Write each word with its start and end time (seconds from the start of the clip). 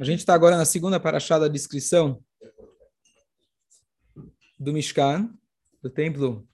A 0.00 0.04
gente 0.04 0.20
está 0.20 0.34
agora 0.34 0.56
na 0.56 0.64
segunda 0.64 1.00
paraxá 1.00 1.38
da 1.38 1.48
descrição 1.48 2.22
do 4.58 4.72
Mishkan, 4.72 5.32
do 5.82 5.90
templo 5.90 6.48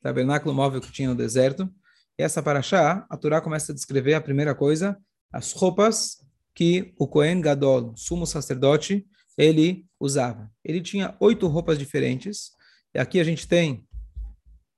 tabernáculo 0.00 0.54
móvel 0.54 0.80
que 0.80 0.92
tinha 0.92 1.08
no 1.08 1.14
deserto. 1.14 1.72
E 2.18 2.22
essa 2.22 2.42
paraxá, 2.42 3.06
a 3.08 3.16
Torá 3.16 3.40
começa 3.40 3.72
a 3.72 3.74
descrever 3.74 4.14
a 4.14 4.20
primeira 4.20 4.54
coisa, 4.54 4.98
as 5.32 5.52
roupas 5.52 6.24
que 6.54 6.92
o 6.98 7.06
Kohen 7.06 7.40
Gadol, 7.40 7.96
sumo 7.96 8.26
sacerdote, 8.26 9.06
ele 9.36 9.86
usava. 10.00 10.50
Ele 10.64 10.80
tinha 10.80 11.16
oito 11.20 11.46
roupas 11.46 11.78
diferentes. 11.78 12.50
E 12.92 12.98
aqui 12.98 13.20
a 13.20 13.24
gente 13.24 13.46
tem 13.46 13.86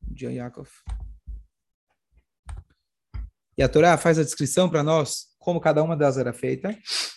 Dia 0.03 0.31
Yaakov. 0.31 0.69
E 3.57 3.63
a 3.63 3.69
Torá 3.69 3.97
faz 3.97 4.19
a 4.19 4.23
descrição 4.23 4.69
para 4.69 4.83
nós 4.83 5.30
como 5.41 5.61
cada 5.61 5.83
uma 5.83 5.97
delas 5.97 6.19
era 6.19 6.33
feita. 6.33 6.77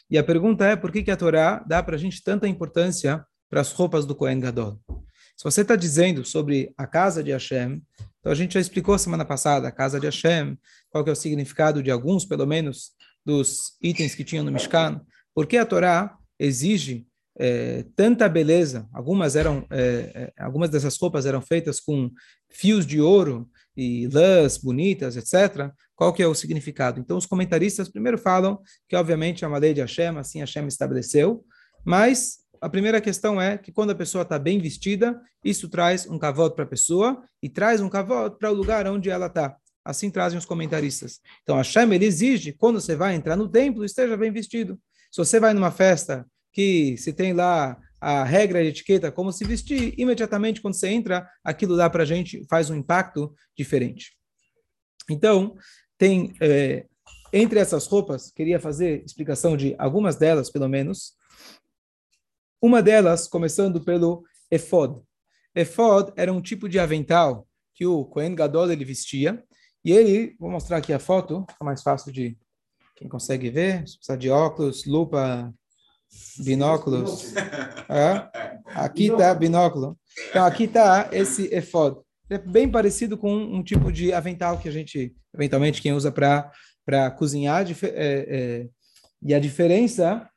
E 0.10 0.18
a 0.18 0.24
pergunta 0.24 0.66
é 0.66 0.76
por 0.76 0.92
que, 0.92 1.04
que 1.04 1.12
a 1.12 1.18
Torá 1.18 1.64
dá 1.68 1.84
para 1.84 1.96
a 1.96 2.00
gente 2.00 2.24
tanta 2.24 2.48
importância 2.48 3.24
para 3.50 3.62
as 3.62 3.72
roupas 3.72 4.06
do 4.06 4.16
Kohen 4.16 4.40
Gadol? 4.40 4.80
Se 5.38 5.44
você 5.44 5.62
está 5.62 5.76
dizendo 5.76 6.24
sobre 6.26 6.74
a 6.78 6.88
casa 6.88 7.24
de 7.24 7.32
Hashem, 7.32 7.82
então 8.20 8.32
a 8.32 8.36
gente 8.36 8.54
já 8.54 8.60
explicou 8.60 8.98
semana 8.98 9.26
passada 9.26 9.68
a 9.68 9.72
casa 9.72 10.00
de 10.00 10.06
Hashem, 10.06 10.58
qual 10.90 11.04
que 11.04 11.10
é 11.10 11.14
o 11.14 11.16
significado 11.16 11.84
de 11.84 11.92
alguns, 11.92 12.26
pelo 12.26 12.48
menos, 12.48 12.92
dos 13.26 13.78
itens 13.82 14.16
que 14.16 14.24
tinham 14.24 14.46
no 14.46 14.52
Mishkan. 14.52 15.02
Por 15.34 15.48
que 15.48 15.58
a 15.58 15.66
Torá 15.66 16.16
exige 16.40 17.06
é, 17.38 17.86
tanta 17.96 18.30
beleza? 18.30 18.88
Algumas 18.94 19.36
eram, 19.36 19.66
é, 19.70 20.32
algumas 20.38 20.70
dessas 20.70 20.98
roupas 20.98 21.26
eram 21.26 21.42
feitas 21.42 21.80
com 21.80 22.12
fios 22.50 22.86
de 22.86 23.02
ouro 23.02 23.50
e 23.76 24.08
lãs 24.08 24.58
bonitas, 24.58 25.18
etc. 25.18 25.72
Qual 25.96 26.14
que 26.14 26.22
é 26.22 26.28
o 26.28 26.36
significado? 26.36 27.00
Então 27.00 27.18
os 27.18 27.26
comentaristas 27.26 27.90
primeiro 27.90 28.18
falam 28.18 28.60
que 28.88 28.96
obviamente 28.96 29.44
é 29.44 29.48
uma 29.48 29.58
lei 29.58 29.74
de 29.74 29.82
Hashem, 29.82 30.18
assim 30.18 30.40
Hashem 30.40 30.68
estabeleceu, 30.68 31.44
mas 31.86 32.44
a 32.64 32.70
primeira 32.70 33.02
questão 33.02 33.42
é 33.42 33.58
que 33.58 33.74
quando 33.74 33.90
a 33.90 33.96
pessoa 33.96 34.22
está 34.22 34.40
bem 34.40 34.58
vestida, 34.58 35.20
isso 35.44 35.68
traz 35.68 36.08
um 36.08 36.18
cavalo 36.18 36.52
para 36.52 36.64
a 36.64 36.68
pessoa 36.68 37.22
e 37.42 37.50
traz 37.50 37.82
um 37.82 37.90
cavalo 37.90 38.32
para 38.32 38.50
o 38.50 38.54
lugar 38.54 38.88
onde 38.88 39.10
ela 39.10 39.26
está. 39.26 39.58
Assim 39.84 40.10
trazem 40.10 40.40
os 40.40 40.46
comentaristas. 40.46 41.20
Então, 41.42 41.60
a 41.60 41.64
Shem, 41.64 41.94
ele 41.94 42.06
exige, 42.06 42.54
quando 42.54 42.80
você 42.80 42.96
vai 42.96 43.16
entrar 43.16 43.36
no 43.36 43.50
templo, 43.50 43.84
esteja 43.84 44.16
bem 44.16 44.32
vestido. 44.32 44.80
Se 45.12 45.18
você 45.18 45.42
vai 45.42 45.54
numa 45.54 45.72
festa 45.72 46.26
que 46.54 46.96
se 46.98 47.12
tem 47.12 47.34
lá 47.34 47.78
a 48.04 48.24
regra 48.24 48.62
de 48.62 48.70
etiqueta, 48.70 49.12
como 49.12 49.32
se 49.32 49.46
vestir, 49.46 49.94
imediatamente 49.98 50.62
quando 50.62 50.74
você 50.74 50.90
entra, 50.90 51.26
aquilo 51.42 51.78
dá 51.78 51.90
para 51.90 52.04
a 52.04 52.06
gente, 52.06 52.46
faz 52.50 52.70
um 52.70 52.76
impacto 52.76 53.34
diferente. 53.58 54.18
Então, 55.10 55.56
tem, 55.98 56.34
é, 56.42 56.86
entre 57.32 57.60
essas 57.60 57.88
roupas, 57.88 58.30
queria 58.30 58.60
fazer 58.60 59.04
explicação 59.06 59.56
de 59.56 59.74
algumas 59.80 60.18
delas, 60.18 60.50
pelo 60.50 60.68
menos, 60.68 61.14
uma 62.62 62.82
delas, 62.82 63.26
começando 63.26 63.82
pelo 63.82 64.26
efod. 64.52 65.02
Efod 65.56 66.12
era 66.18 66.32
um 66.32 66.42
tipo 66.42 66.68
de 66.68 66.80
avental 66.80 67.48
que 67.74 67.86
o 67.86 68.04
Kohen 68.04 68.36
Gadol 68.36 68.72
ele 68.72 68.84
vestia. 68.84 69.44
E 69.84 69.92
ele, 69.92 70.36
vou 70.40 70.52
mostrar 70.52 70.78
aqui 70.78 70.92
a 70.92 71.00
foto, 71.00 71.46
fica 71.50 71.64
mais 71.64 71.82
fácil 71.82 72.12
de 72.12 72.38
quem 72.96 73.08
consegue 73.08 73.50
ver, 73.50 73.88
se 73.88 73.96
precisar 73.96 74.16
de 74.18 74.30
óculos, 74.30 74.86
lupa, 74.86 75.54
binóculos. 76.38 77.34
É? 77.90 78.30
Aqui 78.68 79.08
está 79.08 79.34
binóculo. 79.34 79.98
Então 80.30 80.46
aqui 80.46 80.64
está 80.64 81.10
esse 81.12 81.54
efod. 81.54 81.98
É 82.30 82.38
bem 82.38 82.70
parecido 82.70 83.18
com 83.18 83.36
um 83.36 83.64
tipo 83.64 83.92
de 83.92 84.14
avental 84.14 84.58
que 84.58 84.68
a 84.68 84.72
gente, 84.72 85.14
eventualmente, 85.34 85.82
quem 85.82 85.94
usa 85.94 86.12
para 86.12 87.12
cozinhar. 87.12 87.66
É, 87.70 87.76
é, 87.94 88.68
e 89.22 89.34
a 89.34 89.40
diferença 89.40 90.28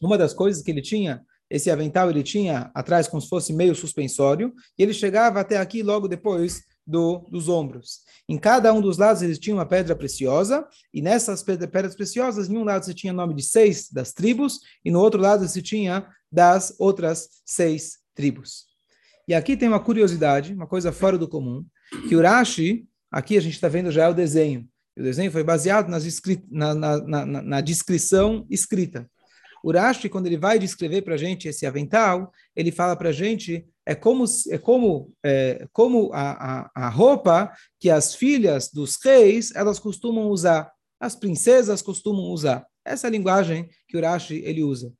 uma 0.00 0.16
das 0.16 0.32
coisas 0.32 0.62
que 0.62 0.70
ele 0.70 0.80
tinha, 0.80 1.22
esse 1.48 1.70
avental 1.70 2.08
ele 2.08 2.22
tinha 2.22 2.70
atrás 2.74 3.06
como 3.06 3.20
se 3.20 3.28
fosse 3.28 3.52
meio 3.52 3.74
suspensório, 3.74 4.54
e 4.78 4.82
ele 4.82 4.94
chegava 4.94 5.40
até 5.40 5.58
aqui 5.58 5.82
logo 5.82 6.08
depois 6.08 6.62
do, 6.90 7.18
dos 7.30 7.48
ombros. 7.48 8.00
Em 8.28 8.36
cada 8.36 8.72
um 8.72 8.80
dos 8.80 8.98
lados 8.98 9.22
eles 9.22 9.38
tinham 9.38 9.58
uma 9.58 9.66
pedra 9.66 9.94
preciosa, 9.94 10.66
e 10.92 11.00
nessas 11.00 11.42
pedras 11.42 11.94
preciosas, 11.94 12.48
em 12.48 12.56
um 12.56 12.64
lado 12.64 12.84
você 12.84 12.92
tinha 12.92 13.12
o 13.12 13.16
nome 13.16 13.34
de 13.34 13.42
seis 13.42 13.88
das 13.90 14.12
tribos, 14.12 14.58
e 14.84 14.90
no 14.90 15.00
outro 15.00 15.20
lado 15.20 15.46
você 15.46 15.62
tinha 15.62 16.06
das 16.30 16.74
outras 16.78 17.28
seis 17.44 17.98
tribos. 18.14 18.66
E 19.28 19.34
aqui 19.34 19.56
tem 19.56 19.68
uma 19.68 19.80
curiosidade, 19.80 20.52
uma 20.52 20.66
coisa 20.66 20.90
fora 20.90 21.16
do 21.16 21.28
comum, 21.28 21.64
que 22.08 22.16
o 22.16 22.22
Rashi, 22.22 22.86
aqui 23.10 23.36
a 23.36 23.40
gente 23.40 23.54
está 23.54 23.68
vendo 23.68 23.90
já 23.90 24.08
o 24.08 24.14
desenho. 24.14 24.68
O 24.98 25.02
desenho 25.02 25.30
foi 25.30 25.44
baseado 25.44 25.88
na, 25.88 26.74
na, 26.74 26.98
na, 26.98 27.26
na 27.26 27.60
descrição 27.60 28.44
escrita. 28.50 29.08
O 29.62 29.72
Rashi, 29.72 30.08
quando 30.08 30.26
ele 30.26 30.38
vai 30.38 30.58
descrever 30.58 31.02
para 31.02 31.14
a 31.14 31.18
gente 31.18 31.46
esse 31.46 31.66
avental, 31.66 32.32
ele 32.56 32.72
fala 32.72 32.96
para 32.96 33.10
a 33.10 33.12
gente 33.12 33.64
é 33.90 33.94
como, 33.96 34.24
é 34.48 34.56
como, 34.56 35.12
é, 35.20 35.66
como 35.72 36.12
a, 36.12 36.60
a, 36.60 36.70
a 36.76 36.88
roupa 36.88 37.52
que 37.80 37.90
as 37.90 38.14
filhas 38.14 38.70
dos 38.72 38.96
reis 39.04 39.52
elas 39.52 39.80
costumam 39.80 40.28
usar, 40.28 40.70
as 41.00 41.16
princesas 41.16 41.82
costumam 41.82 42.26
usar. 42.26 42.64
Essa 42.84 43.08
é 43.08 43.08
a 43.08 43.10
linguagem 43.10 43.68
que 43.88 43.96
o 43.96 44.00
Rashi 44.00 44.42
ele 44.44 44.62
usa. 44.62 44.92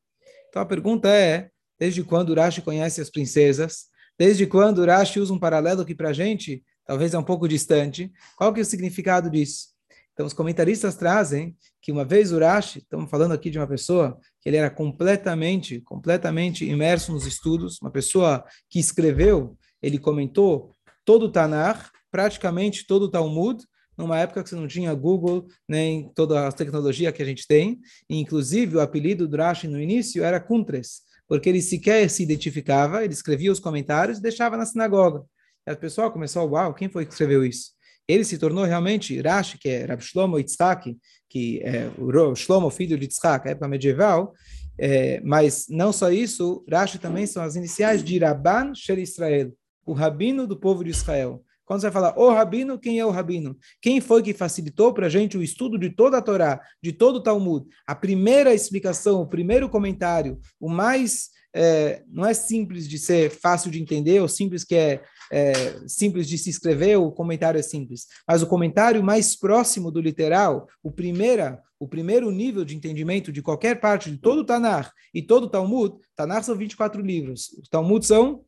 Então 0.49 0.61
a 0.61 0.67
pergunta 0.67 1.09
é, 1.09 1.51
desde 1.79 2.03
quando 2.03 2.31
o 2.31 2.35
Rashi 2.35 2.63
conhece 2.63 3.01
as 3.01 3.09
princesas? 3.09 3.85
Desde 4.19 4.45
quando 4.45 4.79
o 4.79 4.85
Rashi 4.85 5.21
usa 5.21 5.33
um 5.33 5.39
paralelo 5.39 5.87
que 5.87 5.95
para 5.95 6.09
a 6.09 6.13
gente 6.13 6.65
talvez 6.85 7.15
é 7.15 7.19
um 7.19 7.23
pouco 7.23 7.47
distante? 7.47 8.11
Qual 8.37 8.53
que 8.53 8.59
é 8.59 8.63
o 8.63 8.67
significado 8.67 9.31
disso? 9.31 9.69
Então, 10.13 10.27
os 10.27 10.33
comentaristas 10.33 10.97
trazem 10.97 11.57
que 11.81 11.93
uma 11.93 12.05
vez 12.05 12.33
Urashi, 12.33 12.81
estamos 12.81 13.09
falando 13.09 13.33
aqui 13.33 13.51
de 13.51 13.59
uma 13.59 13.69
pessoa 13.69 14.19
que 14.41 14.49
ele 14.49 14.57
era 14.57 14.71
completamente, 14.71 15.81
completamente 15.81 16.65
imerso 16.65 17.13
nos 17.13 17.27
estudos, 17.27 17.79
uma 17.81 17.91
pessoa 17.91 18.45
que 18.69 18.79
escreveu, 18.79 19.57
ele 19.83 19.99
comentou 19.99 20.75
todo 21.05 21.25
o 21.25 21.33
Tanar, 21.33 21.91
praticamente 22.11 22.87
todo 22.87 23.05
o 23.05 23.11
Talmud, 23.11 23.65
numa 23.97 24.19
época 24.19 24.43
que 24.43 24.49
você 24.49 24.57
não 24.57 24.67
tinha 24.67 24.95
Google, 24.95 25.47
nem 25.69 26.11
toda 26.15 26.49
a 26.49 26.53
tecnologia 26.53 27.13
que 27.13 27.23
a 27.23 27.27
gente 27.27 27.47
tem. 27.47 27.79
E, 28.09 28.19
inclusive, 28.19 28.77
o 28.77 28.81
apelido 28.81 29.29
do 29.29 29.37
Rashi 29.37 29.69
no 29.69 29.81
início 29.81 30.25
era 30.25 30.41
Kuntres, 30.41 31.03
porque 31.29 31.49
ele 31.49 31.61
sequer 31.61 32.09
se 32.09 32.23
identificava, 32.23 33.05
ele 33.05 33.13
escrevia 33.13 33.53
os 33.53 33.61
comentários 33.61 34.19
e 34.19 34.23
deixava 34.23 34.57
na 34.57 34.65
sinagoga. 34.65 35.23
E 35.67 35.71
a 35.71 35.77
pessoa 35.77 36.11
começou, 36.11 36.49
uau, 36.49 36.73
quem 36.73 36.89
foi 36.89 37.05
que 37.05 37.13
escreveu 37.13 37.45
isso? 37.45 37.73
Ele 38.11 38.25
se 38.25 38.39
tornou 38.39 38.65
realmente 38.65 39.21
Rashi, 39.21 39.59
que 39.59 39.69
é 39.69 39.85
Rab 39.85 40.03
Shlomo 40.03 40.39
Yitzhak, 40.39 40.97
que 41.29 41.61
é 41.63 41.91
o 41.99 42.35
Shlomo, 42.35 42.71
filho 42.71 42.99
de 42.99 43.05
Yitzhak, 43.05 43.49
época 43.49 43.69
medieval, 43.69 44.33
é, 44.79 45.21
mas 45.23 45.67
não 45.69 45.93
só 45.93 46.11
isso, 46.11 46.65
Rashi 46.71 46.99
também 46.99 47.27
são 47.27 47.43
as 47.43 47.55
iniciais 47.57 48.03
de 48.03 48.19
Rabban 48.19 48.75
Shel 48.75 48.99
Israel, 48.99 49.53
o 49.85 49.93
rabino 49.93 50.47
do 50.47 50.59
povo 50.59 50.83
de 50.83 50.91
Israel. 50.91 51.43
Quando 51.65 51.83
você 51.83 51.91
vai 51.91 52.03
falar 52.03 52.19
o 52.19 52.31
rabino, 52.31 52.79
quem 52.81 52.99
é 52.99 53.07
o 53.07 53.11
rabino? 53.11 53.57
Quem 53.81 54.01
foi 54.01 54.23
que 54.23 54.35
facilitou 54.35 54.93
para 54.93 55.07
a 55.07 55.09
gente 55.09 55.39
o 55.39 55.43
estudo 55.43 55.79
de 55.79 55.89
toda 55.89 56.19
a 56.19 56.23
Torá, 56.23 56.61
de 56.83 56.93
todo 56.93 57.17
o 57.17 57.23
Talmud? 57.23 57.65
A 57.87 57.95
primeira 57.95 58.53
explicação, 58.53 59.23
o 59.23 59.27
primeiro 59.27 59.69
comentário, 59.69 60.41
o 60.59 60.69
mais 60.69 61.29
é, 61.55 62.03
não 62.09 62.27
é 62.27 62.35
simples 62.35 62.89
de 62.89 62.99
ser 62.99 63.31
fácil 63.31 63.71
de 63.71 63.81
entender, 63.81 64.21
ou 64.21 64.29
simples 64.29 64.65
que 64.65 64.75
é, 64.75 65.03
é, 65.31 65.87
simples 65.87 66.29
de 66.29 66.37
se 66.37 66.51
escrever, 66.51 66.97
o 66.97 67.13
comentário 67.13 67.59
é 67.59 67.63
simples. 67.63 68.07
Mas 68.27 68.43
o 68.43 68.47
comentário 68.47 69.03
mais 69.03 69.37
próximo 69.37 69.91
do 69.91 70.01
literal, 70.01 70.69
o, 70.83 70.91
primeira, 70.91 71.63
o 71.79 71.87
primeiro 71.87 72.31
nível 72.31 72.65
de 72.65 72.77
entendimento 72.77 73.31
de 73.33 73.41
qualquer 73.41 73.79
parte 73.81 74.11
de 74.11 74.19
todo 74.19 74.41
o 74.41 74.45
Tanar 74.45 74.93
e 75.15 75.23
todo 75.23 75.45
o 75.45 75.51
Talmud, 75.51 75.97
Tanar 76.17 76.43
são 76.43 76.57
24 76.57 77.01
livros, 77.01 77.51
os 77.61 77.69
Talmud 77.69 78.05
são... 78.05 78.45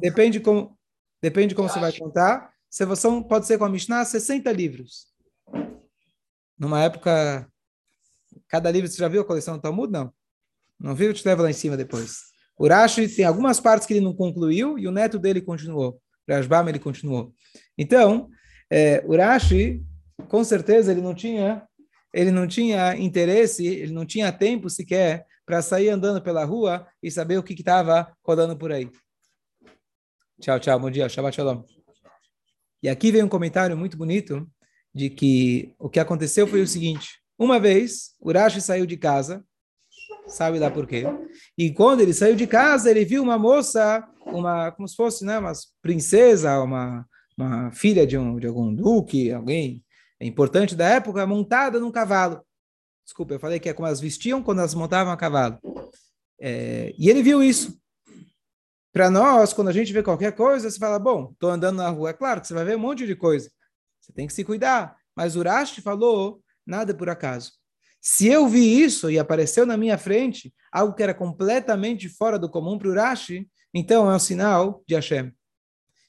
Depende 0.00 0.40
como, 0.40 0.78
depende 1.20 1.54
como 1.54 1.68
você 1.68 1.78
vai 1.78 1.92
contar. 1.92 2.54
São, 2.70 3.22
pode 3.22 3.46
ser 3.46 3.58
com 3.58 3.64
a 3.64 3.68
Mishnah, 3.68 4.02
60 4.04 4.50
livros. 4.50 5.08
Numa 6.58 6.82
época, 6.82 7.46
cada 8.48 8.70
livro, 8.70 8.88
você 8.88 8.96
já 8.96 9.08
viu 9.08 9.20
a 9.20 9.24
coleção 9.26 9.56
do 9.56 9.60
Talmud? 9.60 9.92
Não. 9.92 10.10
Não 10.80 10.94
viu? 10.94 11.08
Eu 11.08 11.14
te 11.14 11.26
levo 11.26 11.42
lá 11.42 11.50
em 11.50 11.54
cima 11.54 11.76
depois. 11.76 12.35
O 12.58 12.66
Rashi 12.66 13.08
tem 13.08 13.24
algumas 13.24 13.60
partes 13.60 13.86
que 13.86 13.94
ele 13.94 14.04
não 14.04 14.14
concluiu 14.14 14.78
e 14.78 14.88
o 14.88 14.92
neto 14.92 15.18
dele 15.18 15.40
continuou. 15.40 16.00
Rashbam 16.28 16.68
ele 16.68 16.78
continuou. 16.78 17.32
Então, 17.76 18.28
é, 18.70 19.02
o 19.06 19.16
Rashi, 19.16 19.82
com 20.28 20.42
certeza, 20.42 20.90
ele 20.90 21.00
não 21.00 21.14
tinha 21.14 21.66
ele 22.16 22.30
não 22.30 22.46
tinha 22.46 22.96
interesse, 22.96 23.66
ele 23.66 23.92
não 23.92 24.06
tinha 24.06 24.32
tempo 24.32 24.70
sequer 24.70 25.26
para 25.44 25.60
sair 25.60 25.90
andando 25.90 26.22
pela 26.22 26.46
rua 26.46 26.86
e 27.02 27.10
saber 27.10 27.36
o 27.36 27.42
que 27.42 27.52
estava 27.52 28.10
rodando 28.24 28.56
por 28.56 28.72
aí. 28.72 28.90
Tchau, 30.40 30.58
tchau, 30.58 30.80
bom 30.80 30.90
dia, 30.90 31.10
Shabbat 31.10 31.36
Shalom. 31.36 31.62
E 32.82 32.88
aqui 32.88 33.12
vem 33.12 33.22
um 33.22 33.28
comentário 33.28 33.76
muito 33.76 33.98
bonito 33.98 34.50
de 34.94 35.10
que 35.10 35.74
o 35.78 35.90
que 35.90 36.00
aconteceu 36.00 36.46
foi 36.46 36.62
o 36.62 36.66
seguinte: 36.66 37.20
uma 37.38 37.60
vez, 37.60 38.14
Urashi 38.18 38.62
saiu 38.62 38.86
de 38.86 38.96
casa 38.96 39.44
sabe 40.26 40.58
lá 40.58 40.70
por 40.70 40.86
quê. 40.86 41.04
E 41.56 41.72
quando 41.72 42.00
ele 42.00 42.12
saiu 42.12 42.36
de 42.36 42.46
casa, 42.46 42.90
ele 42.90 43.04
viu 43.04 43.22
uma 43.22 43.38
moça, 43.38 44.06
uma 44.26 44.70
como 44.72 44.86
se 44.88 44.96
fosse, 44.96 45.24
né, 45.24 45.38
uma 45.38 45.52
princesa, 45.80 46.60
uma, 46.60 47.06
uma 47.36 47.70
filha 47.72 48.06
de, 48.06 48.18
um, 48.18 48.38
de 48.38 48.46
algum 48.46 48.74
duque, 48.74 49.32
alguém 49.32 49.84
importante 50.20 50.74
da 50.74 50.88
época, 50.88 51.26
montada 51.26 51.78
num 51.78 51.92
cavalo. 51.92 52.42
Desculpa, 53.04 53.34
eu 53.34 53.40
falei 53.40 53.60
que 53.60 53.68
é 53.68 53.72
como 53.72 53.86
elas 53.86 54.00
vestiam 54.00 54.42
quando 54.42 54.58
elas 54.58 54.74
montavam 54.74 55.12
a 55.12 55.16
cavalo. 55.16 55.58
É, 56.40 56.92
e 56.98 57.08
ele 57.08 57.22
viu 57.22 57.42
isso. 57.42 57.78
Para 58.92 59.10
nós, 59.10 59.52
quando 59.52 59.68
a 59.68 59.72
gente 59.72 59.92
vê 59.92 60.02
qualquer 60.02 60.32
coisa, 60.32 60.70
você 60.70 60.78
fala, 60.78 60.98
bom, 60.98 61.30
estou 61.32 61.50
andando 61.50 61.76
na 61.76 61.88
rua. 61.88 62.10
É 62.10 62.14
claro 62.14 62.40
que 62.40 62.46
você 62.46 62.54
vai 62.54 62.64
ver 62.64 62.76
um 62.76 62.80
monte 62.80 63.06
de 63.06 63.14
coisa. 63.14 63.50
Você 64.00 64.12
tem 64.12 64.26
que 64.26 64.32
se 64.32 64.42
cuidar. 64.42 64.96
Mas 65.14 65.36
o 65.36 65.42
Rashi 65.42 65.82
falou, 65.82 66.42
nada 66.66 66.94
por 66.94 67.08
acaso. 67.08 67.52
Se 68.00 68.28
eu 68.28 68.46
vi 68.46 68.82
isso 68.82 69.10
e 69.10 69.18
apareceu 69.18 69.66
na 69.66 69.76
minha 69.76 69.98
frente, 69.98 70.54
algo 70.70 70.94
que 70.94 71.02
era 71.02 71.14
completamente 71.14 72.08
fora 72.08 72.38
do 72.38 72.48
comum 72.48 72.78
para 72.78 72.88
o 72.88 72.94
Rashi, 72.94 73.48
então 73.74 74.10
é 74.10 74.14
um 74.14 74.18
sinal 74.18 74.82
de 74.86 74.94
Hashem. 74.94 75.32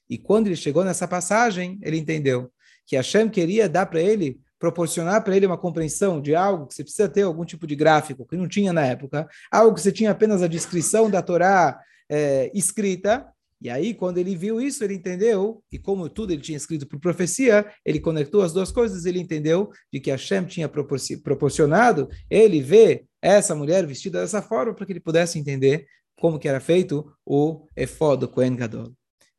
E 0.09 0.17
quando 0.17 0.47
ele 0.47 0.55
chegou 0.55 0.83
nessa 0.83 1.07
passagem, 1.07 1.79
ele 1.81 1.97
entendeu 1.97 2.51
que 2.85 2.95
Hashem 2.95 3.29
queria 3.29 3.67
dar 3.67 3.85
para 3.85 4.01
ele, 4.01 4.39
proporcionar 4.57 5.23
para 5.23 5.35
ele 5.35 5.45
uma 5.45 5.57
compreensão 5.57 6.21
de 6.21 6.33
algo 6.33 6.67
que 6.67 6.73
você 6.73 6.83
precisa 6.83 7.09
ter 7.09 7.23
algum 7.23 7.43
tipo 7.43 7.67
de 7.67 7.75
gráfico, 7.75 8.25
que 8.25 8.37
não 8.37 8.47
tinha 8.47 8.71
na 8.71 8.85
época, 8.85 9.27
algo 9.51 9.75
que 9.75 9.81
você 9.81 9.91
tinha 9.91 10.11
apenas 10.11 10.41
a 10.41 10.47
descrição 10.47 11.09
da 11.09 11.21
Torá 11.21 11.79
é, 12.09 12.49
escrita, 12.53 13.27
e 13.59 13.69
aí, 13.69 13.93
quando 13.93 14.19
ele 14.19 14.35
viu 14.35 14.61
isso, 14.61 14.83
ele 14.83 14.93
entendeu, 14.93 15.63
e 15.71 15.79
como 15.79 16.07
tudo 16.07 16.31
ele 16.31 16.41
tinha 16.41 16.57
escrito 16.57 16.85
por 16.87 16.99
profecia, 16.99 17.65
ele 17.83 17.99
conectou 17.99 18.43
as 18.43 18.53
duas 18.53 18.71
coisas, 18.71 19.05
ele 19.05 19.19
entendeu 19.19 19.71
de 19.91 19.99
que 19.99 20.11
Hashem 20.11 20.45
tinha 20.45 20.69
proporcionado 20.69 22.07
ele 22.29 22.61
ver 22.61 23.05
essa 23.19 23.55
mulher 23.55 23.85
vestida 23.85 24.21
dessa 24.21 24.43
forma 24.43 24.75
para 24.75 24.85
que 24.85 24.93
ele 24.93 24.99
pudesse 24.99 25.39
entender 25.39 25.87
como 26.19 26.37
que 26.37 26.47
era 26.47 26.59
feito 26.59 27.11
o 27.25 27.67
efod 27.75 28.19
do 28.21 28.27
Kohen 28.27 28.55
Gadol. 28.55 28.93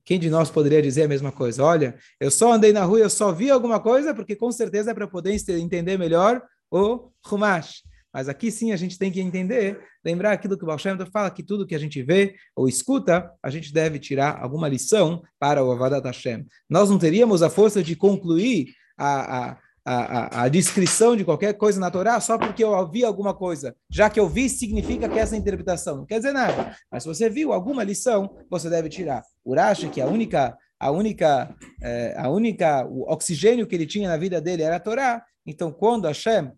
Quem 0.05 0.19
de 0.19 0.31
nós 0.31 0.50
poderia 0.50 0.82
dizer 0.82 1.03
a 1.03 1.09
mesma 1.09 1.31
coisa? 1.31 1.62
Olha, 1.62 1.94
eu 2.19 2.31
só 2.31 2.53
andei 2.53 2.73
na 2.73 2.82
rua, 2.82 2.99
eu 2.99 3.11
só 3.11 3.31
vi 3.31 3.50
alguma 3.50 3.79
coisa, 3.79 4.15
porque 4.15 4.35
com 4.35 4.50
certeza 4.50 4.91
é 4.91 4.94
para 4.94 5.06
poder 5.06 5.37
entender 5.50 5.97
melhor 5.97 6.43
o 6.70 7.11
Humash. 7.31 7.82
Mas 8.12 8.28
aqui 8.28 8.50
sim 8.50 8.72
a 8.72 8.76
gente 8.76 8.99
tem 8.99 9.12
que 9.12 9.20
entender, 9.20 9.81
lembrar 10.05 10.32
aquilo 10.32 10.56
que 10.56 10.64
o 10.64 10.66
Baal 10.66 10.78
Shem 10.78 10.96
fala, 11.12 11.31
que 11.31 11.43
tudo 11.43 11.66
que 11.66 11.75
a 11.75 11.78
gente 11.78 12.02
vê 12.02 12.34
ou 12.56 12.69
escuta, 12.69 13.31
a 13.43 13.50
gente 13.50 13.72
deve 13.72 13.99
tirar 13.99 14.40
alguma 14.40 14.69
lição 14.69 15.22
para 15.38 15.62
o 15.62 15.70
Avadat 15.70 16.05
Hashem. 16.05 16.46
Nós 16.69 16.90
não 16.90 16.99
teríamos 16.99 17.43
a 17.43 17.50
força 17.50 17.82
de 17.82 17.94
concluir 17.94 18.75
a, 18.96 19.50
a 19.50 19.58
a, 19.90 20.43
a, 20.43 20.49
descrição 20.49 21.16
de 21.16 21.25
qualquer 21.25 21.55
coisa 21.55 21.81
na 21.81 21.90
Torá 21.90 22.20
só 22.20 22.37
porque 22.37 22.62
eu 22.62 22.72
ouvi 22.72 23.06
alguma 23.06 23.32
coisa. 23.32 23.75
Já 23.88 24.10
que 24.10 24.20
eu 24.20 24.28
vi, 24.28 24.46
significa 24.46 25.08
que 25.08 25.19
essa 25.19 25.34
interpretação 25.34 25.96
não 25.96 26.05
quer 26.05 26.19
dizer 26.19 26.32
nada. 26.32 26.76
Mas 26.93 27.05
se 27.05 27.08
você 27.08 27.31
viu 27.31 27.55
alguma 27.55 27.82
lição, 27.82 28.37
você 28.50 28.69
deve 28.69 28.90
tirar. 28.90 29.22
Urashi, 29.43 29.88
que 29.88 30.02
a 30.02 30.06
única, 30.06 30.55
a 30.78 30.90
única, 30.90 31.56
é, 31.82 32.14
a 32.19 32.28
única, 32.28 32.87
o 32.87 33.10
oxigênio 33.10 33.66
que 33.66 33.75
ele 33.75 33.87
tinha 33.87 34.10
na 34.10 34.19
vida 34.19 34.43
dele 34.43 34.62
era 34.62 34.76
a 34.76 34.81
Torá. 34.81 35.25
Então, 35.46 35.72
quando 35.72 36.06
Hashem 36.06 36.52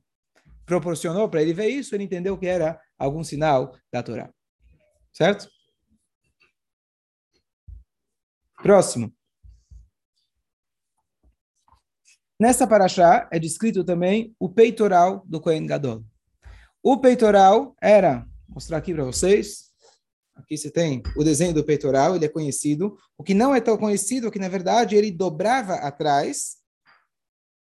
proporcionou 0.70 1.28
para 1.28 1.43
ele 1.43 1.52
ver 1.52 1.69
isso, 1.69 1.96
ele 1.96 2.05
entendeu 2.05 2.38
que 2.38 2.46
era 2.46 2.81
algum 2.96 3.25
sinal 3.25 3.76
da 3.93 4.05
Torá. 4.05 4.32
Certo? 5.12 5.50
Próximo. 8.62 9.12
Nessa 12.38 12.69
paraxá 12.69 13.28
é 13.32 13.38
descrito 13.40 13.82
também 13.82 14.32
o 14.38 14.49
peitoral 14.49 15.25
do 15.26 15.40
Kohen 15.40 15.67
Gadol. 15.67 16.05
O 16.81 16.99
peitoral 16.99 17.75
era, 17.82 18.19
vou 18.46 18.55
mostrar 18.55 18.78
aqui 18.78 18.94
para 18.94 19.05
vocês, 19.05 19.73
aqui 20.37 20.56
você 20.56 20.70
tem 20.70 21.02
o 21.16 21.25
desenho 21.25 21.52
do 21.52 21.64
peitoral, 21.64 22.14
ele 22.14 22.26
é 22.26 22.28
conhecido. 22.28 22.96
O 23.19 23.25
que 23.25 23.34
não 23.34 23.52
é 23.52 23.61
tão 23.61 23.76
conhecido 23.76 24.28
é 24.28 24.31
que, 24.31 24.38
na 24.38 24.49
verdade, 24.49 24.94
ele 24.94 25.11
dobrava 25.11 25.75
atrás, 25.75 26.58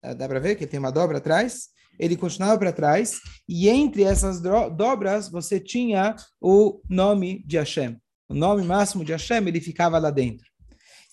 dá 0.02 0.28
para 0.28 0.38
ver 0.38 0.56
que 0.56 0.64
ele 0.64 0.70
tem 0.70 0.78
uma 0.78 0.92
dobra 0.92 1.16
atrás, 1.16 1.72
ele 2.02 2.16
continuava 2.16 2.58
para 2.58 2.72
trás, 2.72 3.20
e 3.48 3.68
entre 3.68 4.02
essas 4.02 4.40
dobras 4.40 5.28
você 5.28 5.60
tinha 5.60 6.16
o 6.40 6.80
nome 6.90 7.44
de 7.46 7.56
Hashem. 7.56 7.96
O 8.28 8.34
nome 8.34 8.64
máximo 8.64 9.04
de 9.04 9.12
Hashem, 9.12 9.46
ele 9.46 9.60
ficava 9.60 10.00
lá 10.00 10.10
dentro. 10.10 10.44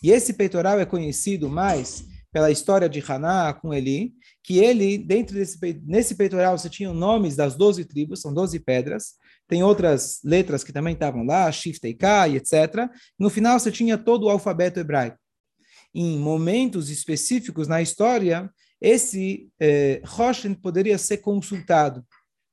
E 0.02 0.10
esse 0.10 0.34
peitoral 0.34 0.80
é 0.80 0.86
conhecido 0.86 1.48
mais 1.48 2.04
pela 2.32 2.50
história 2.50 2.90
de 2.90 3.04
Haná 3.08 3.54
com 3.54 3.72
Eli, 3.72 4.14
que 4.44 4.58
ele, 4.58 4.98
dentro 4.98 5.36
desse 5.36 5.60
nesse 5.86 6.16
peitoral, 6.16 6.58
você 6.58 6.70
tinha 6.70 6.92
nomes 6.92 7.36
das 7.36 7.56
12 7.56 7.86
tribos, 7.86 8.22
são 8.22 8.34
12 8.34 8.60
pedras, 8.60 9.14
tem 9.48 9.62
outras 9.62 10.20
letras 10.24 10.64
que 10.64 10.74
também 10.74 10.94
estavam 10.94 11.24
lá, 11.24 11.52
Shift 11.52 11.86
e 11.88 11.94
K, 11.94 12.30
etc. 12.30 12.90
No 13.18 13.30
final, 13.30 13.60
você 13.60 13.72
tinha 13.72 13.96
todo 13.96 14.24
o 14.24 14.30
alfabeto 14.30 14.80
hebraico. 14.80 15.20
Em 15.94 16.18
momentos 16.18 16.90
específicos 16.90 17.68
na 17.68 17.80
história, 17.80 18.50
esse 18.82 19.50
eh, 19.60 20.02
poderia 20.62 20.98
ser 20.98 21.18
consultado. 21.18 22.06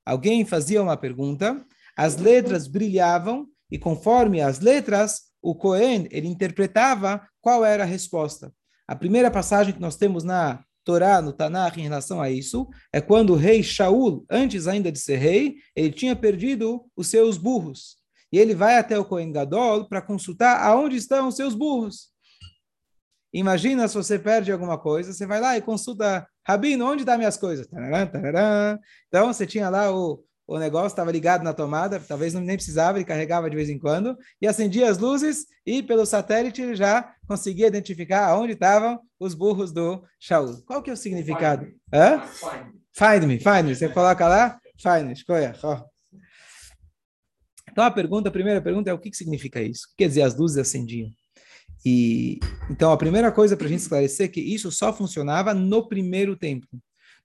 Alguém 0.04 0.44
fazia 0.44 0.82
uma 0.82 0.96
pergunta, 0.96 1.64
as 1.96 2.16
letras 2.16 2.66
brilhavam, 2.66 3.46
e 3.70 3.78
conforme 3.78 4.40
as 4.40 4.60
letras, 4.60 5.22
o 5.42 5.54
Cohen 5.54 6.06
ele 6.10 6.28
interpretava 6.28 7.26
qual 7.40 7.64
era 7.64 7.82
a 7.82 7.86
resposta. 7.86 8.52
A 8.86 8.94
primeira 8.94 9.30
passagem 9.30 9.74
que 9.74 9.80
nós 9.80 9.96
temos 9.96 10.22
na 10.22 10.62
Torá, 10.84 11.20
no 11.20 11.32
Tanakh, 11.32 11.78
em 11.78 11.82
relação 11.82 12.20
a 12.20 12.30
isso, 12.30 12.68
é 12.92 13.00
quando 13.00 13.30
o 13.30 13.36
rei 13.36 13.62
Shaul, 13.62 14.24
antes 14.30 14.68
ainda 14.68 14.92
de 14.92 15.00
ser 15.00 15.16
rei, 15.16 15.56
ele 15.74 15.90
tinha 15.90 16.14
perdido 16.14 16.84
os 16.96 17.08
seus 17.08 17.36
burros. 17.36 17.96
E 18.32 18.38
ele 18.38 18.54
vai 18.54 18.78
até 18.78 18.96
o 18.96 19.04
Kohen 19.04 19.32
Gadol 19.32 19.88
para 19.88 20.00
consultar 20.00 20.62
aonde 20.62 20.96
estão 20.96 21.28
os 21.28 21.34
seus 21.34 21.54
burros. 21.54 22.10
Imagina 23.38 23.86
se 23.86 23.94
você 23.94 24.18
perde 24.18 24.50
alguma 24.50 24.78
coisa, 24.78 25.12
você 25.12 25.26
vai 25.26 25.38
lá 25.38 25.58
e 25.58 25.60
consulta, 25.60 26.26
Rabino, 26.42 26.86
onde 26.86 27.02
estão 27.02 27.18
minhas 27.18 27.36
coisas? 27.36 27.68
Então, 29.08 29.26
você 29.26 29.46
tinha 29.46 29.68
lá 29.68 29.94
o, 29.94 30.24
o 30.46 30.58
negócio, 30.58 30.86
estava 30.86 31.12
ligado 31.12 31.42
na 31.42 31.52
tomada, 31.52 32.00
talvez 32.00 32.32
não 32.32 32.40
nem 32.40 32.56
precisava, 32.56 32.96
ele 32.96 33.04
carregava 33.04 33.50
de 33.50 33.54
vez 33.54 33.68
em 33.68 33.78
quando, 33.78 34.16
e 34.40 34.46
acendia 34.46 34.90
as 34.90 34.96
luzes, 34.96 35.44
e 35.66 35.82
pelo 35.82 36.06
satélite 36.06 36.62
ele 36.62 36.74
já 36.74 37.12
conseguia 37.28 37.66
identificar 37.66 38.34
onde 38.38 38.54
estavam 38.54 38.98
os 39.20 39.34
burros 39.34 39.70
do 39.70 40.02
Shaul. 40.18 40.62
Qual 40.64 40.82
que 40.82 40.88
é 40.88 40.94
o 40.94 40.96
significado? 40.96 41.66
Find 41.66 41.74
me. 41.74 41.80
Hã? 41.92 42.22
Find 42.90 43.26
me, 43.26 43.38
find 43.38 43.64
me. 43.66 43.76
Você 43.76 43.90
coloca 43.90 44.26
lá, 44.26 44.58
find 44.80 45.08
me, 45.08 45.12
escolha. 45.12 45.54
Então 47.70 47.84
a 47.84 47.90
pergunta, 47.90 48.30
a 48.30 48.32
primeira 48.32 48.62
pergunta 48.62 48.88
é 48.88 48.94
o 48.94 48.98
que, 48.98 49.10
que 49.10 49.16
significa 49.16 49.60
isso? 49.60 49.84
O 49.84 49.90
que 49.90 49.96
quer 49.98 50.08
dizer 50.08 50.22
as 50.22 50.34
luzes 50.34 50.56
acendiam? 50.56 51.10
E 51.88 52.40
então 52.68 52.90
a 52.90 52.96
primeira 52.96 53.30
coisa 53.30 53.56
para 53.56 53.66
a 53.66 53.70
gente 53.70 53.78
esclarecer 53.78 54.26
é 54.26 54.28
que 54.28 54.40
isso 54.40 54.72
só 54.72 54.92
funcionava 54.92 55.54
no 55.54 55.86
primeiro 55.86 56.34
templo. 56.34 56.68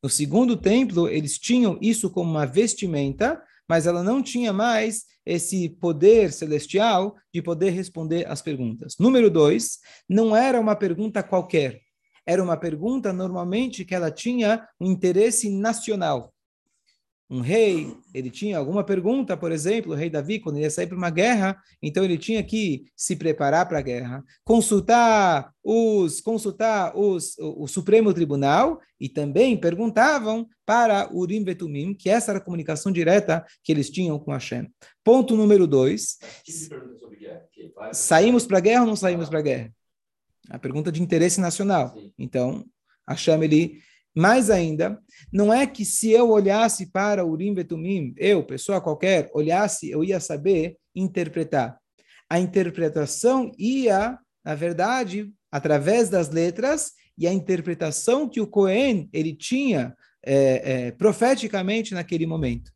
No 0.04 0.08
segundo 0.08 0.56
templo, 0.56 1.10
eles 1.10 1.40
tinham 1.40 1.80
isso 1.82 2.12
como 2.12 2.30
uma 2.30 2.46
vestimenta, 2.46 3.42
mas 3.68 3.88
ela 3.88 4.04
não 4.04 4.22
tinha 4.22 4.54
mais 4.54 5.06
esse 5.26 5.68
poder 5.68 6.32
celestial 6.32 7.16
de 7.34 7.42
poder 7.42 7.72
responder 7.72 8.28
às 8.28 8.40
perguntas. 8.40 8.96
Número 9.00 9.32
dois, 9.32 9.80
não 10.08 10.36
era 10.36 10.60
uma 10.60 10.76
pergunta 10.76 11.24
qualquer. 11.24 11.82
Era 12.24 12.44
uma 12.44 12.56
pergunta, 12.56 13.12
normalmente, 13.12 13.84
que 13.84 13.96
ela 13.96 14.12
tinha 14.12 14.68
um 14.80 14.92
interesse 14.92 15.50
nacional 15.50 16.32
um 17.32 17.40
rei, 17.40 17.96
ele 18.14 18.30
tinha 18.30 18.58
alguma 18.58 18.84
pergunta, 18.84 19.38
por 19.38 19.54
exemplo, 19.54 19.94
o 19.94 19.96
rei 19.96 20.10
Davi, 20.10 20.38
quando 20.38 20.60
ia 20.60 20.70
sair 20.70 20.86
para 20.86 20.98
uma 20.98 21.10
guerra, 21.10 21.58
então 21.82 22.04
ele 22.04 22.18
tinha 22.18 22.44
que 22.44 22.84
se 22.94 23.16
preparar 23.16 23.70
para 23.70 23.80
a 23.80 23.82
guerra, 23.82 24.22
consultar 24.44 25.50
os 25.64 26.20
consultar 26.20 26.92
os, 26.94 27.38
o, 27.38 27.64
o, 27.64 27.68
Supremo 27.70 28.14
Tribunal 28.14 28.82
e 29.00 29.08
também 29.08 29.56
perguntavam 29.56 30.46
para 30.66 31.10
Urim 31.14 31.42
Betumim, 31.42 31.94
que 31.94 32.10
essa 32.10 32.32
era 32.32 32.40
a 32.40 32.44
comunicação 32.44 32.92
direta 32.92 33.46
que 33.64 33.72
eles 33.72 33.90
tinham 33.90 34.20
com 34.20 34.34
Hashem. 34.34 34.70
Ponto 35.02 35.38
número 35.38 35.66
dois. 35.66 36.18
Saímos 37.94 38.46
para 38.46 38.58
a 38.58 38.62
guerra 38.62 38.82
ou 38.82 38.88
não 38.88 38.96
saímos 38.98 39.30
para 39.30 39.40
a 39.40 39.44
guerra? 39.44 39.74
A 40.50 40.60
pergunta 40.60 40.92
de 40.92 41.02
interesse 41.02 41.40
nacional. 41.40 41.96
Então, 42.20 42.66
Hashem, 43.08 43.42
ele 43.42 43.82
mais 44.16 44.50
ainda, 44.50 45.00
não 45.32 45.54
é 45.54 45.66
que 45.66 45.86
se 45.86 46.12
eu 46.12 46.30
olhasse 46.30 46.92
para 46.92 47.26
Urim 47.26 47.54
Betumim, 47.54 48.14
eu, 48.18 48.44
pessoa 48.44 48.82
qualquer, 48.82 49.30
olhasse, 49.34 49.90
eu 49.90 50.04
ia 50.04 50.20
saber 50.20 50.78
interpretar. 50.96 51.78
A 52.30 52.40
interpretação 52.40 53.52
ia, 53.58 54.18
na 54.44 54.56
verdade, 54.56 55.32
através 55.52 56.10
das 56.10 56.30
letras 56.30 56.92
e 57.18 57.28
a 57.28 57.34
interpretação 57.34 58.28
que 58.28 58.42
o 58.42 58.48
Cohen 58.48 59.10
ele 59.14 59.36
tinha 59.36 59.96
é, 60.26 60.88
é, 60.88 60.92
profeticamente 60.92 61.94
naquele 61.94 62.26
momento. 62.26 62.72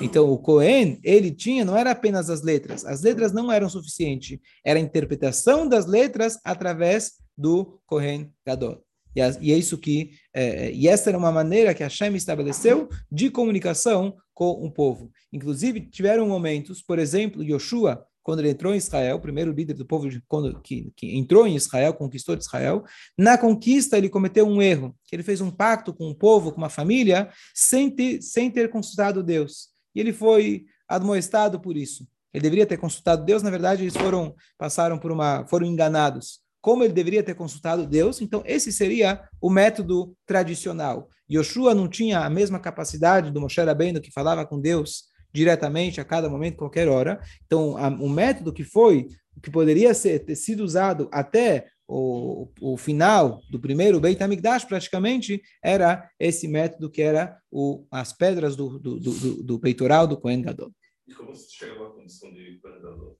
Então, 0.00 0.30
o 0.30 0.38
Cohen, 0.38 1.00
ele 1.02 1.32
tinha, 1.32 1.64
não 1.64 1.76
era 1.76 1.90
apenas 1.90 2.30
as 2.30 2.42
letras, 2.42 2.84
as 2.84 3.02
letras 3.02 3.32
não 3.32 3.50
eram 3.50 3.68
suficientes, 3.68 4.38
era 4.64 4.78
a 4.78 4.82
interpretação 4.82 5.68
das 5.68 5.86
letras 5.86 6.38
através 6.44 7.14
do 7.36 7.80
Cohen 7.86 8.32
Gadol. 8.46 8.84
E, 9.14 9.20
e 9.40 9.52
é 9.52 9.56
isso 9.56 9.78
que 9.78 10.10
é, 10.34 10.66
é, 10.66 10.72
e 10.72 10.88
essa 10.88 11.10
era 11.10 11.18
uma 11.18 11.32
maneira 11.32 11.74
que 11.74 11.82
a 11.82 11.86
Hashem 11.86 12.14
estabeleceu 12.14 12.88
de 13.10 13.30
comunicação 13.30 14.16
com 14.32 14.50
o 14.50 14.70
povo. 14.70 15.10
Inclusive 15.32 15.80
tiveram 15.80 16.26
momentos, 16.28 16.80
por 16.82 16.98
exemplo, 16.98 17.42
Yoshua, 17.42 18.04
quando 18.22 18.40
ele 18.40 18.50
entrou 18.50 18.74
em 18.74 18.76
Israel, 18.76 19.16
o 19.16 19.20
primeiro 19.20 19.52
líder 19.52 19.74
do 19.74 19.86
povo 19.86 20.08
quando, 20.28 20.60
que, 20.60 20.92
que 20.94 21.16
entrou 21.16 21.46
em 21.46 21.56
Israel, 21.56 21.94
conquistou 21.94 22.36
de 22.36 22.44
Israel. 22.44 22.84
Na 23.16 23.36
conquista, 23.38 23.96
ele 23.96 24.08
cometeu 24.08 24.46
um 24.46 24.60
erro, 24.60 24.94
que 25.04 25.16
ele 25.16 25.22
fez 25.22 25.40
um 25.40 25.50
pacto 25.50 25.92
com 25.92 26.08
o 26.10 26.14
povo, 26.14 26.52
com 26.52 26.58
uma 26.58 26.68
família, 26.68 27.30
sem 27.54 27.90
ter, 27.90 28.20
sem 28.22 28.50
ter 28.50 28.70
consultado 28.70 29.22
Deus. 29.22 29.68
E 29.94 30.00
ele 30.00 30.12
foi 30.12 30.66
admoestado 30.88 31.58
por 31.60 31.76
isso. 31.76 32.06
Ele 32.32 32.42
deveria 32.42 32.66
ter 32.66 32.76
consultado 32.76 33.24
Deus, 33.24 33.42
na 33.42 33.50
verdade, 33.50 33.82
eles 33.82 33.96
foram 33.96 34.34
passaram 34.56 34.98
por 34.98 35.10
uma 35.10 35.46
foram 35.46 35.66
enganados. 35.66 36.40
Como 36.60 36.84
ele 36.84 36.92
deveria 36.92 37.22
ter 37.22 37.34
consultado 37.34 37.86
Deus, 37.86 38.20
então 38.20 38.42
esse 38.44 38.72
seria 38.72 39.22
o 39.40 39.48
método 39.48 40.14
tradicional. 40.26 41.08
Yoshua 41.30 41.74
não 41.74 41.88
tinha 41.88 42.20
a 42.20 42.30
mesma 42.30 42.58
capacidade 42.58 43.30
do 43.30 43.40
Moshe 43.40 43.60
Rabbeinu 43.60 44.00
que 44.00 44.12
falava 44.12 44.44
com 44.44 44.60
Deus 44.60 45.04
diretamente 45.32 46.00
a 46.00 46.04
cada 46.04 46.28
momento, 46.28 46.56
qualquer 46.56 46.88
hora. 46.88 47.20
Então, 47.46 47.76
a, 47.76 47.88
o 47.88 48.08
método 48.08 48.52
que 48.52 48.64
foi, 48.64 49.06
que 49.42 49.50
poderia 49.50 49.94
ser, 49.94 50.20
ter 50.20 50.34
sido 50.34 50.64
usado 50.64 51.08
até 51.12 51.68
o, 51.86 52.48
o 52.60 52.76
final 52.76 53.40
do 53.50 53.58
primeiro 53.58 54.00
Beit 54.00 54.22
HaMikdash, 54.22 54.64
praticamente, 54.64 55.42
era 55.62 56.08
esse 56.18 56.46
método 56.46 56.90
que 56.90 57.02
era 57.02 57.36
o, 57.50 57.86
as 57.90 58.12
pedras 58.12 58.54
do, 58.54 58.78
do, 58.78 58.98
do, 58.98 59.42
do 59.42 59.58
peitoral 59.58 60.06
do 60.06 60.16
Kohen 60.16 60.42
Gadol. 60.42 60.72
E 61.06 61.14
como 61.14 61.34
se 61.34 61.52
chegava 61.52 61.88
à 61.88 61.90
condição 61.90 62.32
de 62.32 62.58
Kohen 62.60 62.82
Gadol? 62.82 63.18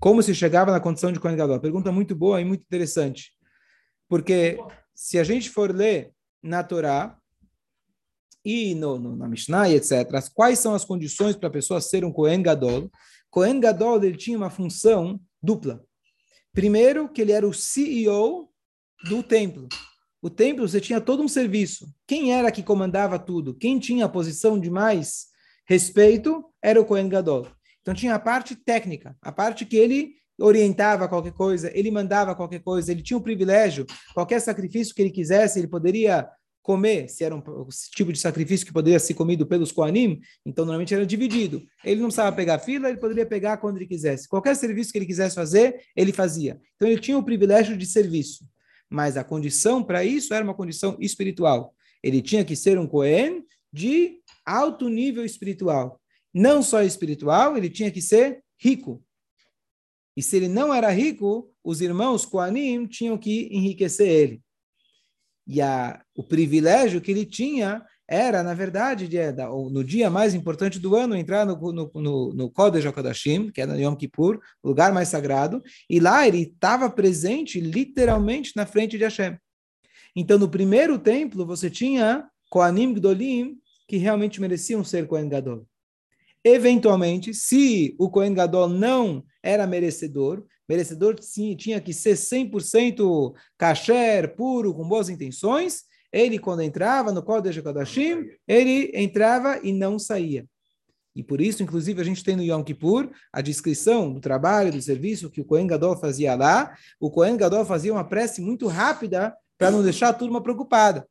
Como 0.00 0.22
se 0.22 0.34
chegava 0.34 0.72
na 0.72 0.80
condição 0.80 1.12
de 1.12 1.20
Kohen 1.20 1.36
Gadol? 1.36 1.60
Pergunta 1.60 1.92
muito 1.92 2.14
boa 2.14 2.40
e 2.40 2.44
muito 2.44 2.62
interessante. 2.62 3.32
Porque 4.08 4.58
se 4.94 5.18
a 5.18 5.24
gente 5.24 5.50
for 5.50 5.74
ler 5.74 6.12
na 6.42 6.62
Torá, 6.62 7.16
e 8.44 8.74
no, 8.74 8.98
no, 8.98 9.16
na 9.16 9.28
Mishnah 9.28 9.70
etc. 9.70 10.08
Quais 10.34 10.58
são 10.58 10.74
as 10.74 10.84
condições 10.84 11.36
para 11.36 11.48
a 11.48 11.52
pessoa 11.52 11.80
ser 11.80 12.04
um 12.04 12.12
Kohen 12.12 12.42
Gadol? 12.42 12.90
Kohen 13.30 13.60
Gadol 13.60 14.04
ele 14.04 14.16
tinha 14.16 14.36
uma 14.36 14.50
função 14.50 15.20
dupla. 15.42 15.82
Primeiro, 16.52 17.08
que 17.08 17.22
ele 17.22 17.32
era 17.32 17.46
o 17.46 17.54
CEO 17.54 18.50
do 19.04 19.22
templo. 19.22 19.68
O 20.20 20.28
templo, 20.28 20.68
você 20.68 20.80
tinha 20.80 21.00
todo 21.00 21.22
um 21.22 21.28
serviço. 21.28 21.92
Quem 22.06 22.32
era 22.32 22.52
que 22.52 22.62
comandava 22.62 23.18
tudo? 23.18 23.54
Quem 23.54 23.78
tinha 23.78 24.04
a 24.04 24.08
posição 24.08 24.58
de 24.58 24.70
mais 24.70 25.26
respeito 25.66 26.44
era 26.60 26.80
o 26.80 26.84
Kohen 26.84 27.08
Gadol. 27.08 27.46
Então 27.82 27.92
tinha 27.94 28.14
a 28.14 28.18
parte 28.18 28.56
técnica, 28.56 29.16
a 29.20 29.30
parte 29.30 29.66
que 29.66 29.76
ele 29.76 30.14
orientava 30.38 31.08
qualquer 31.08 31.32
coisa, 31.32 31.70
ele 31.76 31.90
mandava 31.90 32.34
qualquer 32.34 32.60
coisa, 32.60 32.90
ele 32.90 33.02
tinha 33.02 33.16
o 33.16 33.22
privilégio, 33.22 33.84
qualquer 34.14 34.40
sacrifício 34.40 34.94
que 34.94 35.02
ele 35.02 35.10
quisesse, 35.10 35.58
ele 35.58 35.68
poderia 35.68 36.28
comer, 36.62 37.08
se 37.08 37.24
era 37.24 37.34
um 37.34 37.42
tipo 37.94 38.12
de 38.12 38.18
sacrifício 38.18 38.64
que 38.64 38.72
poderia 38.72 38.98
ser 39.00 39.14
comido 39.14 39.44
pelos 39.44 39.72
Koanim, 39.72 40.20
então 40.46 40.64
normalmente 40.64 40.94
era 40.94 41.04
dividido. 41.04 41.62
Ele 41.84 42.00
não 42.00 42.06
precisava 42.06 42.34
pegar 42.34 42.60
fila, 42.60 42.88
ele 42.88 42.98
poderia 42.98 43.26
pegar 43.26 43.56
quando 43.56 43.76
ele 43.76 43.86
quisesse. 43.86 44.28
Qualquer 44.28 44.54
serviço 44.54 44.92
que 44.92 44.98
ele 44.98 45.06
quisesse 45.06 45.34
fazer, 45.34 45.82
ele 45.96 46.12
fazia. 46.12 46.60
Então 46.76 46.88
ele 46.88 47.00
tinha 47.00 47.18
o 47.18 47.22
privilégio 47.22 47.76
de 47.76 47.84
serviço. 47.84 48.44
Mas 48.88 49.16
a 49.16 49.24
condição 49.24 49.82
para 49.82 50.04
isso 50.04 50.32
era 50.32 50.44
uma 50.44 50.54
condição 50.54 50.96
espiritual. 51.00 51.74
Ele 52.02 52.22
tinha 52.22 52.44
que 52.44 52.54
ser 52.54 52.78
um 52.78 52.86
Kohen 52.86 53.44
de 53.72 54.18
alto 54.46 54.88
nível 54.88 55.24
espiritual. 55.24 56.00
Não 56.32 56.62
só 56.62 56.82
espiritual, 56.82 57.56
ele 57.56 57.68
tinha 57.68 57.90
que 57.90 58.00
ser 58.00 58.42
rico. 58.58 59.02
E 60.16 60.22
se 60.22 60.36
ele 60.36 60.48
não 60.48 60.72
era 60.72 60.90
rico, 60.90 61.50
os 61.64 61.80
irmãos 61.80 62.24
Koanim 62.24 62.86
tinham 62.86 63.16
que 63.18 63.48
enriquecer 63.50 64.08
ele. 64.08 64.42
E 65.46 65.60
a, 65.60 66.00
o 66.14 66.22
privilégio 66.22 67.00
que 67.00 67.10
ele 67.10 67.26
tinha 67.26 67.84
era, 68.06 68.42
na 68.42 68.52
verdade, 68.52 69.08
de, 69.08 69.18
no 69.70 69.82
dia 69.82 70.10
mais 70.10 70.34
importante 70.34 70.78
do 70.78 70.94
ano, 70.94 71.16
entrar 71.16 71.46
no, 71.46 71.56
no, 71.72 71.90
no, 71.94 72.34
no 72.34 72.50
Kodesh 72.50 72.84
que 73.54 73.60
é 73.60 73.66
no 73.66 73.78
Yom 73.78 73.96
Kippur, 73.96 74.38
lugar 74.62 74.92
mais 74.92 75.08
sagrado, 75.08 75.62
e 75.88 75.98
lá 75.98 76.26
ele 76.26 76.42
estava 76.42 76.90
presente 76.90 77.58
literalmente 77.58 78.52
na 78.54 78.66
frente 78.66 78.98
de 78.98 79.04
Hashem. 79.04 79.38
Então, 80.14 80.38
no 80.38 80.48
primeiro 80.48 80.98
templo, 80.98 81.46
você 81.46 81.70
tinha 81.70 82.28
Koanim 82.50 82.92
Gdolim, 82.92 83.56
que 83.88 83.96
realmente 83.96 84.40
mereciam 84.40 84.84
ser 84.84 85.06
Kohen 85.06 85.28
Gadol. 85.28 85.66
Eventualmente, 86.44 87.32
se 87.32 87.94
o 87.98 88.10
Kohen 88.10 88.34
Gadol 88.34 88.68
não 88.68 89.24
era 89.42 89.66
merecedor, 89.66 90.44
merecedor 90.68 91.16
sim, 91.20 91.54
tinha 91.54 91.80
que 91.80 91.92
ser 91.92 92.16
100% 92.16 93.32
kasher, 93.56 94.34
puro, 94.34 94.74
com 94.74 94.86
boas 94.86 95.08
intenções, 95.08 95.82
ele 96.12 96.38
quando 96.38 96.62
entrava 96.62 97.12
no 97.12 97.22
Kodesh 97.22 97.60
Kodashim, 97.60 98.26
ele 98.46 98.90
entrava 98.94 99.60
e 99.62 99.72
não 99.72 99.98
saía. 99.98 100.46
E 101.14 101.22
por 101.22 101.40
isso, 101.40 101.62
inclusive, 101.62 102.00
a 102.00 102.04
gente 102.04 102.24
tem 102.24 102.36
no 102.36 102.42
Yom 102.42 102.62
Kippur 102.62 103.10
a 103.32 103.40
descrição 103.40 104.12
do 104.12 104.20
trabalho, 104.20 104.72
do 104.72 104.80
serviço 104.80 105.30
que 105.30 105.40
o 105.40 105.44
Kohen 105.44 105.66
Gadol 105.66 105.96
fazia 105.98 106.34
lá. 106.34 106.74
O 106.98 107.10
Kohen 107.10 107.36
Gadol 107.36 107.66
fazia 107.66 107.92
uma 107.92 108.04
prece 108.04 108.40
muito 108.40 108.66
rápida 108.66 109.34
para 109.58 109.70
não 109.70 109.82
deixar 109.82 110.08
a 110.08 110.14
turma 110.14 110.42
preocupada. 110.42 111.06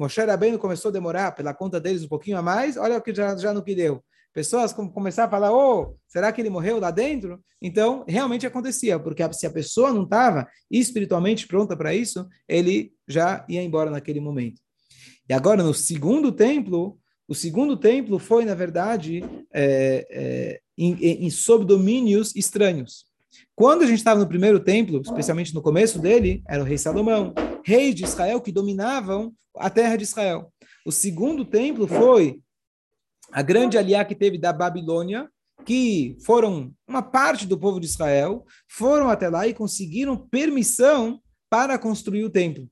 Moshe 0.00 0.20
Rabbeinu 0.20 0.58
começou 0.58 0.88
a 0.88 0.92
demorar 0.92 1.32
pela 1.32 1.54
conta 1.54 1.80
deles 1.80 2.02
um 2.02 2.08
pouquinho 2.08 2.38
a 2.38 2.42
mais, 2.42 2.76
olha 2.76 2.96
o 2.96 3.02
que 3.02 3.14
já, 3.14 3.36
já 3.36 3.52
no 3.52 3.62
que 3.62 3.74
deu 3.74 4.02
pessoas 4.32 4.72
começaram 4.72 5.28
a 5.28 5.30
falar, 5.30 5.52
oh, 5.52 5.96
será 6.06 6.32
que 6.32 6.40
ele 6.40 6.50
morreu 6.50 6.78
lá 6.78 6.90
dentro? 6.90 7.42
Então, 7.60 8.04
realmente 8.06 8.46
acontecia, 8.46 8.98
porque 8.98 9.22
se 9.32 9.46
a 9.46 9.50
pessoa 9.50 9.92
não 9.92 10.04
estava 10.04 10.48
espiritualmente 10.70 11.46
pronta 11.46 11.76
para 11.76 11.94
isso, 11.94 12.26
ele 12.48 12.92
já 13.08 13.44
ia 13.48 13.62
embora 13.62 13.90
naquele 13.90 14.20
momento. 14.20 14.60
E 15.28 15.32
agora, 15.32 15.62
no 15.62 15.74
segundo 15.74 16.32
templo, 16.32 16.98
o 17.28 17.34
segundo 17.34 17.76
templo 17.76 18.18
foi, 18.18 18.44
na 18.44 18.54
verdade, 18.54 19.22
é, 19.52 20.06
é, 20.10 20.60
em, 20.76 21.26
em, 21.26 21.30
sob 21.30 21.64
domínios 21.64 22.34
estranhos. 22.34 23.04
Quando 23.54 23.82
a 23.82 23.86
gente 23.86 23.98
estava 23.98 24.20
no 24.20 24.28
primeiro 24.28 24.60
templo, 24.60 25.00
especialmente 25.00 25.54
no 25.54 25.62
começo 25.62 25.98
dele, 25.98 26.42
era 26.48 26.62
o 26.62 26.66
rei 26.66 26.78
Salomão, 26.78 27.34
reis 27.64 27.94
de 27.94 28.04
Israel 28.04 28.40
que 28.40 28.52
dominavam 28.52 29.32
a 29.56 29.68
terra 29.68 29.96
de 29.96 30.04
Israel. 30.04 30.52
O 30.86 30.92
segundo 30.92 31.44
templo 31.44 31.86
foi 31.86 32.40
a 33.32 33.42
grande 33.42 33.78
aliá 33.78 34.04
que 34.04 34.14
teve 34.14 34.38
da 34.38 34.52
Babilônia, 34.52 35.28
que 35.64 36.16
foram 36.24 36.72
uma 36.88 37.02
parte 37.02 37.46
do 37.46 37.58
povo 37.58 37.78
de 37.78 37.86
Israel, 37.86 38.44
foram 38.68 39.08
até 39.08 39.28
lá 39.28 39.46
e 39.46 39.54
conseguiram 39.54 40.16
permissão 40.16 41.20
para 41.48 41.78
construir 41.78 42.24
o 42.24 42.30
templo. 42.30 42.68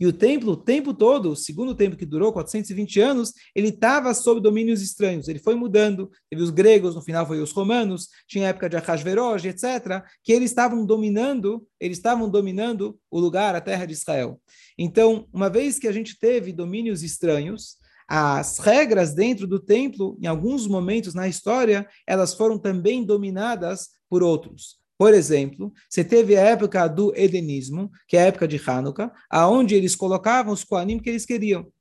E 0.00 0.06
o 0.06 0.12
templo, 0.14 0.52
o 0.52 0.56
tempo 0.56 0.94
todo, 0.94 1.30
o 1.30 1.36
segundo 1.36 1.74
templo 1.74 1.98
que 1.98 2.06
durou 2.06 2.32
420 2.32 3.00
anos, 3.00 3.34
ele 3.54 3.68
estava 3.68 4.14
sob 4.14 4.40
domínios 4.40 4.80
estranhos. 4.80 5.28
Ele 5.28 5.38
foi 5.38 5.54
mudando. 5.54 6.10
Teve 6.30 6.42
os 6.42 6.48
gregos, 6.48 6.94
no 6.94 7.02
final 7.02 7.26
foi 7.26 7.38
os 7.42 7.52
romanos, 7.52 8.08
tinha 8.26 8.46
a 8.46 8.48
época 8.48 8.70
de 8.70 8.78
Ahasverosh, 8.78 9.44
etc., 9.44 10.02
que 10.24 10.32
eles 10.32 10.50
estavam 10.50 10.86
dominando, 10.86 11.66
eles 11.78 11.98
estavam 11.98 12.30
dominando 12.30 12.98
o 13.10 13.20
lugar, 13.20 13.54
a 13.54 13.60
terra 13.60 13.84
de 13.84 13.92
Israel. 13.92 14.40
Então, 14.78 15.28
uma 15.30 15.50
vez 15.50 15.78
que 15.78 15.86
a 15.86 15.92
gente 15.92 16.18
teve 16.18 16.50
domínios 16.50 17.02
estranhos, 17.02 17.76
as 18.08 18.58
regras 18.58 19.14
dentro 19.14 19.46
do 19.46 19.60
templo, 19.60 20.18
em 20.20 20.26
alguns 20.26 20.66
momentos 20.66 21.12
na 21.12 21.28
história, 21.28 21.86
elas 22.06 22.32
foram 22.32 22.58
também 22.58 23.04
dominadas 23.04 23.90
por 24.08 24.22
outros. 24.22 24.79
Por 25.00 25.14
exemplo, 25.14 25.72
você 25.88 26.04
teve 26.04 26.36
a 26.36 26.42
época 26.42 26.86
do 26.86 27.10
hedonismo, 27.16 27.90
que 28.06 28.18
é 28.18 28.20
a 28.20 28.26
época 28.26 28.46
de 28.46 28.60
Hanukkah, 28.62 29.10
aonde 29.30 29.74
eles 29.74 29.96
colocavam 29.96 30.52
os 30.52 30.62
Koanim 30.62 30.98
que 30.98 31.08
eles 31.08 31.24
queriam. 31.24 31.72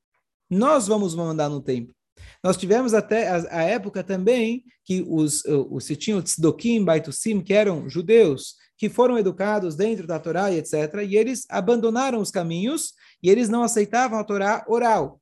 Nós 0.49 0.87
vamos 0.87 1.13
mandar 1.13 1.49
no 1.49 1.61
templo. 1.61 1.93
Nós 2.41 2.55
tivemos 2.55 2.93
até 2.93 3.27
a, 3.27 3.59
a 3.59 3.63
época 3.63 4.05
também 4.05 4.63
que 4.85 5.05
os, 5.05 5.43
os, 5.43 5.83
se 5.83 5.97
tinham 5.97 6.21
Tzdokim, 6.21 6.81
Baitusim, 6.85 7.41
que 7.41 7.53
eram 7.53 7.89
judeus, 7.89 8.55
que 8.77 8.87
foram 8.87 9.17
educados 9.17 9.75
dentro 9.75 10.07
da 10.07 10.17
Torá 10.17 10.49
e 10.49 10.57
etc., 10.57 10.73
e 11.05 11.17
eles 11.17 11.45
abandonaram 11.49 12.21
os 12.21 12.31
caminhos 12.31 12.93
e 13.21 13.29
eles 13.29 13.49
não 13.49 13.63
aceitavam 13.63 14.17
a 14.17 14.23
Torá 14.23 14.63
oral 14.65 15.19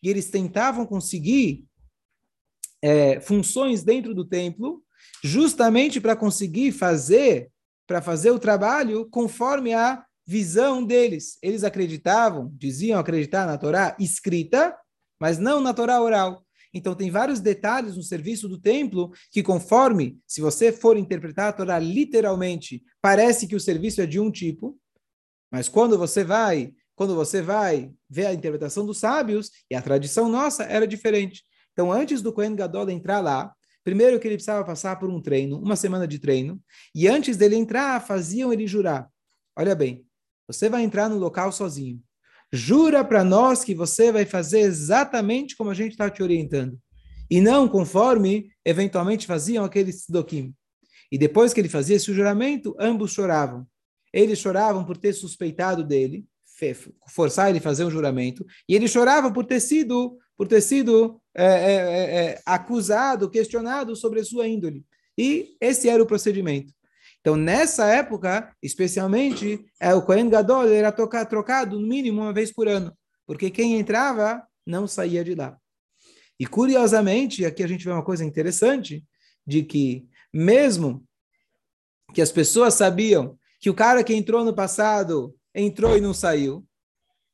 e 0.00 0.08
eles 0.08 0.30
tentavam 0.30 0.86
conseguir 0.86 1.64
é, 2.80 3.18
funções 3.18 3.82
dentro 3.82 4.14
do 4.14 4.24
templo, 4.24 4.84
justamente 5.22 6.00
para 6.00 6.16
conseguir 6.16 6.72
fazer, 6.72 7.50
para 7.86 8.00
fazer 8.00 8.30
o 8.30 8.38
trabalho 8.38 9.08
conforme 9.10 9.74
a 9.74 10.04
visão 10.26 10.84
deles. 10.84 11.38
Eles 11.42 11.64
acreditavam, 11.64 12.50
diziam 12.54 12.98
acreditar 12.98 13.46
na 13.46 13.58
Torá 13.58 13.96
escrita, 13.98 14.76
mas 15.20 15.38
não 15.38 15.60
na 15.60 15.74
Torá 15.74 16.00
oral. 16.00 16.44
Então, 16.72 16.94
tem 16.94 17.10
vários 17.10 17.40
detalhes 17.40 17.96
no 17.96 18.02
serviço 18.02 18.48
do 18.48 18.60
templo 18.60 19.12
que, 19.32 19.42
conforme, 19.42 20.18
se 20.26 20.40
você 20.40 20.70
for 20.70 20.96
interpretar 20.96 21.48
a 21.48 21.52
Torá 21.52 21.78
literalmente, 21.80 22.82
parece 23.02 23.48
que 23.48 23.56
o 23.56 23.60
serviço 23.60 24.00
é 24.00 24.06
de 24.06 24.20
um 24.20 24.30
tipo, 24.30 24.78
mas 25.50 25.68
quando 25.68 25.98
você 25.98 26.22
vai 26.22 26.72
quando 27.00 27.14
você 27.14 27.40
vai 27.40 27.90
ver 28.10 28.26
a 28.26 28.34
interpretação 28.34 28.84
dos 28.84 28.98
sábios, 28.98 29.50
e 29.70 29.74
a 29.74 29.80
tradição 29.80 30.28
nossa 30.28 30.64
era 30.64 30.86
diferente. 30.86 31.42
Então, 31.72 31.90
antes 31.90 32.20
do 32.20 32.30
Kohen 32.30 32.54
Gadol 32.54 32.90
entrar 32.90 33.20
lá, 33.20 33.54
primeiro 33.84 34.18
que 34.20 34.28
ele 34.28 34.36
precisava 34.36 34.64
passar 34.64 34.98
por 34.98 35.08
um 35.08 35.20
treino, 35.20 35.58
uma 35.58 35.76
semana 35.76 36.06
de 36.06 36.18
treino, 36.18 36.60
e 36.94 37.08
antes 37.08 37.36
dele 37.36 37.56
entrar, 37.56 38.00
faziam 38.04 38.52
ele 38.52 38.66
jurar. 38.66 39.08
Olha 39.56 39.74
bem, 39.74 40.04
você 40.46 40.68
vai 40.68 40.82
entrar 40.82 41.08
no 41.08 41.16
local 41.16 41.52
sozinho. 41.52 42.02
Jura 42.52 43.04
para 43.04 43.22
nós 43.22 43.62
que 43.62 43.74
você 43.74 44.10
vai 44.10 44.24
fazer 44.24 44.60
exatamente 44.60 45.56
como 45.56 45.70
a 45.70 45.74
gente 45.74 45.92
está 45.92 46.10
te 46.10 46.22
orientando. 46.22 46.78
E 47.30 47.40
não 47.40 47.68
conforme, 47.68 48.50
eventualmente, 48.64 49.26
faziam 49.26 49.64
aqueles 49.64 50.02
Sidokim. 50.02 50.52
E 51.12 51.16
depois 51.16 51.52
que 51.52 51.60
ele 51.60 51.68
fazia 51.68 51.96
esse 51.96 52.12
juramento, 52.12 52.74
ambos 52.78 53.12
choravam. 53.12 53.66
Eles 54.12 54.38
choravam 54.38 54.84
por 54.84 54.96
ter 54.96 55.12
suspeitado 55.12 55.84
dele, 55.84 56.24
forçar 57.08 57.48
ele 57.48 57.58
a 57.58 57.62
fazer 57.62 57.84
um 57.84 57.90
juramento, 57.90 58.44
e 58.68 58.74
ele 58.74 58.88
chorava 58.88 59.32
por 59.32 59.44
ter 59.44 59.60
sido, 59.60 60.18
por 60.40 60.48
ter 60.48 60.62
sido 60.62 61.20
é, 61.34 61.44
é, 61.44 61.74
é, 61.74 62.24
é, 62.24 62.42
acusado, 62.46 63.28
questionado 63.28 63.94
sobre 63.94 64.20
a 64.20 64.24
sua 64.24 64.48
índole. 64.48 64.86
E 65.18 65.54
esse 65.60 65.86
era 65.86 66.02
o 66.02 66.06
procedimento. 66.06 66.72
Então, 67.20 67.36
nessa 67.36 67.84
época, 67.84 68.50
especialmente, 68.62 69.62
é, 69.78 69.94
o 69.94 70.00
Kohen 70.00 70.30
Gadol 70.30 70.66
era 70.66 70.90
trocado 70.90 71.78
no 71.78 71.86
mínimo 71.86 72.22
uma 72.22 72.32
vez 72.32 72.50
por 72.50 72.68
ano, 72.68 72.90
porque 73.26 73.50
quem 73.50 73.78
entrava 73.78 74.42
não 74.66 74.86
saía 74.86 75.22
de 75.22 75.34
lá. 75.34 75.58
E 76.38 76.46
curiosamente, 76.46 77.44
aqui 77.44 77.62
a 77.62 77.68
gente 77.68 77.84
vê 77.84 77.90
uma 77.90 78.02
coisa 78.02 78.24
interessante, 78.24 79.04
de 79.46 79.62
que 79.62 80.08
mesmo 80.32 81.04
que 82.14 82.22
as 82.22 82.32
pessoas 82.32 82.72
sabiam 82.72 83.38
que 83.60 83.68
o 83.68 83.74
cara 83.74 84.02
que 84.02 84.14
entrou 84.14 84.42
no 84.42 84.54
passado 84.54 85.36
entrou 85.54 85.98
e 85.98 86.00
não 86.00 86.14
saiu, 86.14 86.66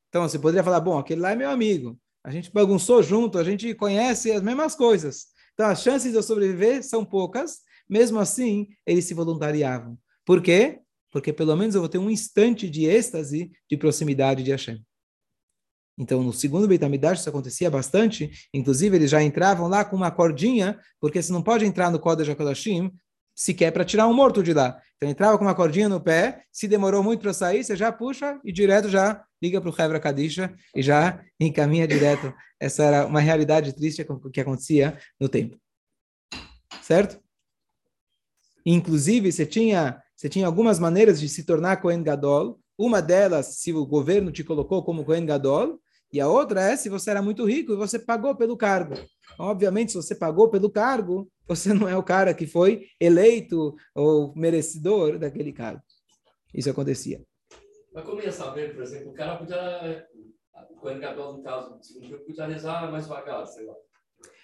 então 0.08 0.28
você 0.28 0.40
poderia 0.40 0.64
falar, 0.64 0.80
bom, 0.80 0.98
aquele 0.98 1.20
lá 1.20 1.30
é 1.30 1.36
meu 1.36 1.50
amigo, 1.50 1.96
a 2.26 2.30
gente 2.32 2.52
bagunçou 2.52 3.04
junto, 3.04 3.38
a 3.38 3.44
gente 3.44 3.72
conhece 3.72 4.32
as 4.32 4.42
mesmas 4.42 4.74
coisas. 4.74 5.26
Então 5.54 5.64
as 5.66 5.80
chances 5.80 6.10
de 6.10 6.18
eu 6.18 6.22
sobreviver 6.24 6.82
são 6.82 7.04
poucas, 7.04 7.58
mesmo 7.88 8.18
assim, 8.18 8.66
eles 8.84 9.04
se 9.04 9.14
voluntariavam. 9.14 9.96
Por 10.24 10.42
quê? 10.42 10.80
Porque 11.12 11.32
pelo 11.32 11.54
menos 11.54 11.76
eu 11.76 11.80
vou 11.80 11.88
ter 11.88 11.98
um 11.98 12.10
instante 12.10 12.68
de 12.68 12.84
êxtase 12.84 13.52
de 13.70 13.76
proximidade 13.76 14.42
de 14.42 14.50
Hashem. 14.50 14.84
Então, 15.96 16.20
no 16.20 16.32
segundo 16.32 16.66
Beit 16.66 16.84
HaMikdash 16.84 17.20
isso 17.20 17.28
acontecia 17.28 17.70
bastante, 17.70 18.28
inclusive 18.52 18.96
eles 18.96 19.12
já 19.12 19.22
entravam 19.22 19.68
lá 19.68 19.84
com 19.84 19.94
uma 19.94 20.10
cordinha, 20.10 20.80
porque 21.00 21.22
você 21.22 21.32
não 21.32 21.44
pode 21.44 21.64
entrar 21.64 21.92
no 21.92 22.00
Kodesh 22.00 22.28
HaKodashim 22.28 22.90
sequer 23.36 23.70
para 23.70 23.84
tirar 23.84 24.08
um 24.08 24.12
morto 24.12 24.42
de 24.42 24.52
lá. 24.52 24.82
Então, 24.96 25.10
entrava 25.10 25.36
com 25.36 25.44
uma 25.44 25.54
cordinha 25.54 25.88
no 25.88 26.00
pé, 26.00 26.44
se 26.50 26.66
demorou 26.66 27.02
muito 27.02 27.20
para 27.20 27.34
sair, 27.34 27.62
você 27.62 27.76
já 27.76 27.92
puxa 27.92 28.40
e 28.42 28.50
direto 28.50 28.88
já 28.88 29.24
liga 29.42 29.60
para 29.60 29.70
o 29.70 29.82
Hebra 29.82 30.00
Kadisha 30.00 30.54
e 30.74 30.82
já 30.82 31.22
encaminha 31.38 31.86
direto. 31.86 32.32
Essa 32.58 32.84
era 32.84 33.06
uma 33.06 33.20
realidade 33.20 33.74
triste 33.74 34.04
que 34.32 34.40
acontecia 34.40 34.98
no 35.20 35.28
tempo. 35.28 35.58
Certo? 36.80 37.20
Inclusive, 38.64 39.30
você 39.30 39.44
tinha, 39.44 40.02
você 40.16 40.28
tinha 40.28 40.46
algumas 40.46 40.78
maneiras 40.78 41.20
de 41.20 41.28
se 41.28 41.44
tornar 41.44 41.76
Kohen 41.76 42.02
Gadol. 42.02 42.58
Uma 42.78 43.02
delas, 43.02 43.58
se 43.58 43.72
o 43.72 43.86
governo 43.86 44.32
te 44.32 44.42
colocou 44.42 44.82
como 44.82 45.04
Kohen 45.04 45.26
Gadol, 45.26 45.78
e 46.12 46.20
a 46.20 46.28
outra 46.28 46.60
é 46.60 46.76
se 46.76 46.88
você 46.88 47.10
era 47.10 47.22
muito 47.22 47.44
rico 47.44 47.72
e 47.72 47.76
você 47.76 47.98
pagou 47.98 48.34
pelo 48.36 48.56
cargo. 48.56 48.94
Obviamente, 49.38 49.92
se 49.92 49.96
você 49.96 50.14
pagou 50.14 50.48
pelo 50.48 50.70
cargo, 50.70 51.30
você 51.46 51.72
não 51.74 51.88
é 51.88 51.96
o 51.96 52.02
cara 52.02 52.34
que 52.34 52.46
foi 52.46 52.86
eleito 53.00 53.74
ou 53.94 54.34
merecedor 54.34 55.18
daquele 55.18 55.52
cargo. 55.52 55.82
Isso 56.54 56.70
acontecia. 56.70 57.22
Mas 57.92 58.04
como 58.04 58.20
ia 58.20 58.32
saber, 58.32 58.74
por 58.74 58.82
exemplo, 58.82 59.10
o 59.10 59.14
cara 59.14 59.36
podia, 59.36 60.06
o 60.70 61.00
Gadol, 61.00 61.38
no 61.38 61.42
caso, 61.42 61.78
podia 62.26 62.46
rezar 62.46 62.90
mais 62.90 63.04
devagar, 63.04 63.46
sei 63.46 63.66
lá. 63.66 63.74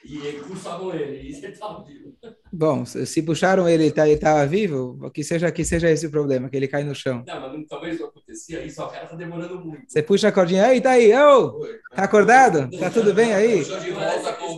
E 0.04 0.32
puxavam 0.48 0.92
ele, 0.92 1.30
e 1.30 1.36
ele 1.36 1.46
estava 1.46 1.84
vivo. 1.84 2.12
Bom, 2.52 2.84
se 2.84 3.22
puxaram 3.22 3.68
ele 3.68 3.86
e 3.86 3.90
tá, 3.92 4.04
ele 4.04 4.16
estava 4.16 4.44
vivo, 4.46 5.10
que 5.12 5.22
seja, 5.22 5.50
que 5.52 5.64
seja 5.64 5.88
esse 5.90 6.06
o 6.06 6.10
problema, 6.10 6.50
que 6.50 6.56
ele 6.56 6.66
cai 6.66 6.82
no 6.82 6.94
chão. 6.94 7.22
Não, 7.26 7.40
mas 7.40 7.68
talvez 7.68 8.00
não 8.00 8.08
acontecia 8.08 8.64
isso, 8.64 8.82
o 8.82 8.88
cara 8.88 9.04
está 9.04 9.14
demorando 9.14 9.64
muito. 9.64 9.84
Você 9.86 10.02
puxa 10.02 10.28
a 10.28 10.32
cordinha, 10.32 10.66
aí, 10.66 10.80
tá 10.80 10.90
aí, 10.90 11.14
ô, 11.14 11.60
tá 11.94 12.02
acordado? 12.02 12.68
Tá 12.78 12.90
tudo 12.90 13.14
bem 13.14 13.32
aí? 13.32 13.64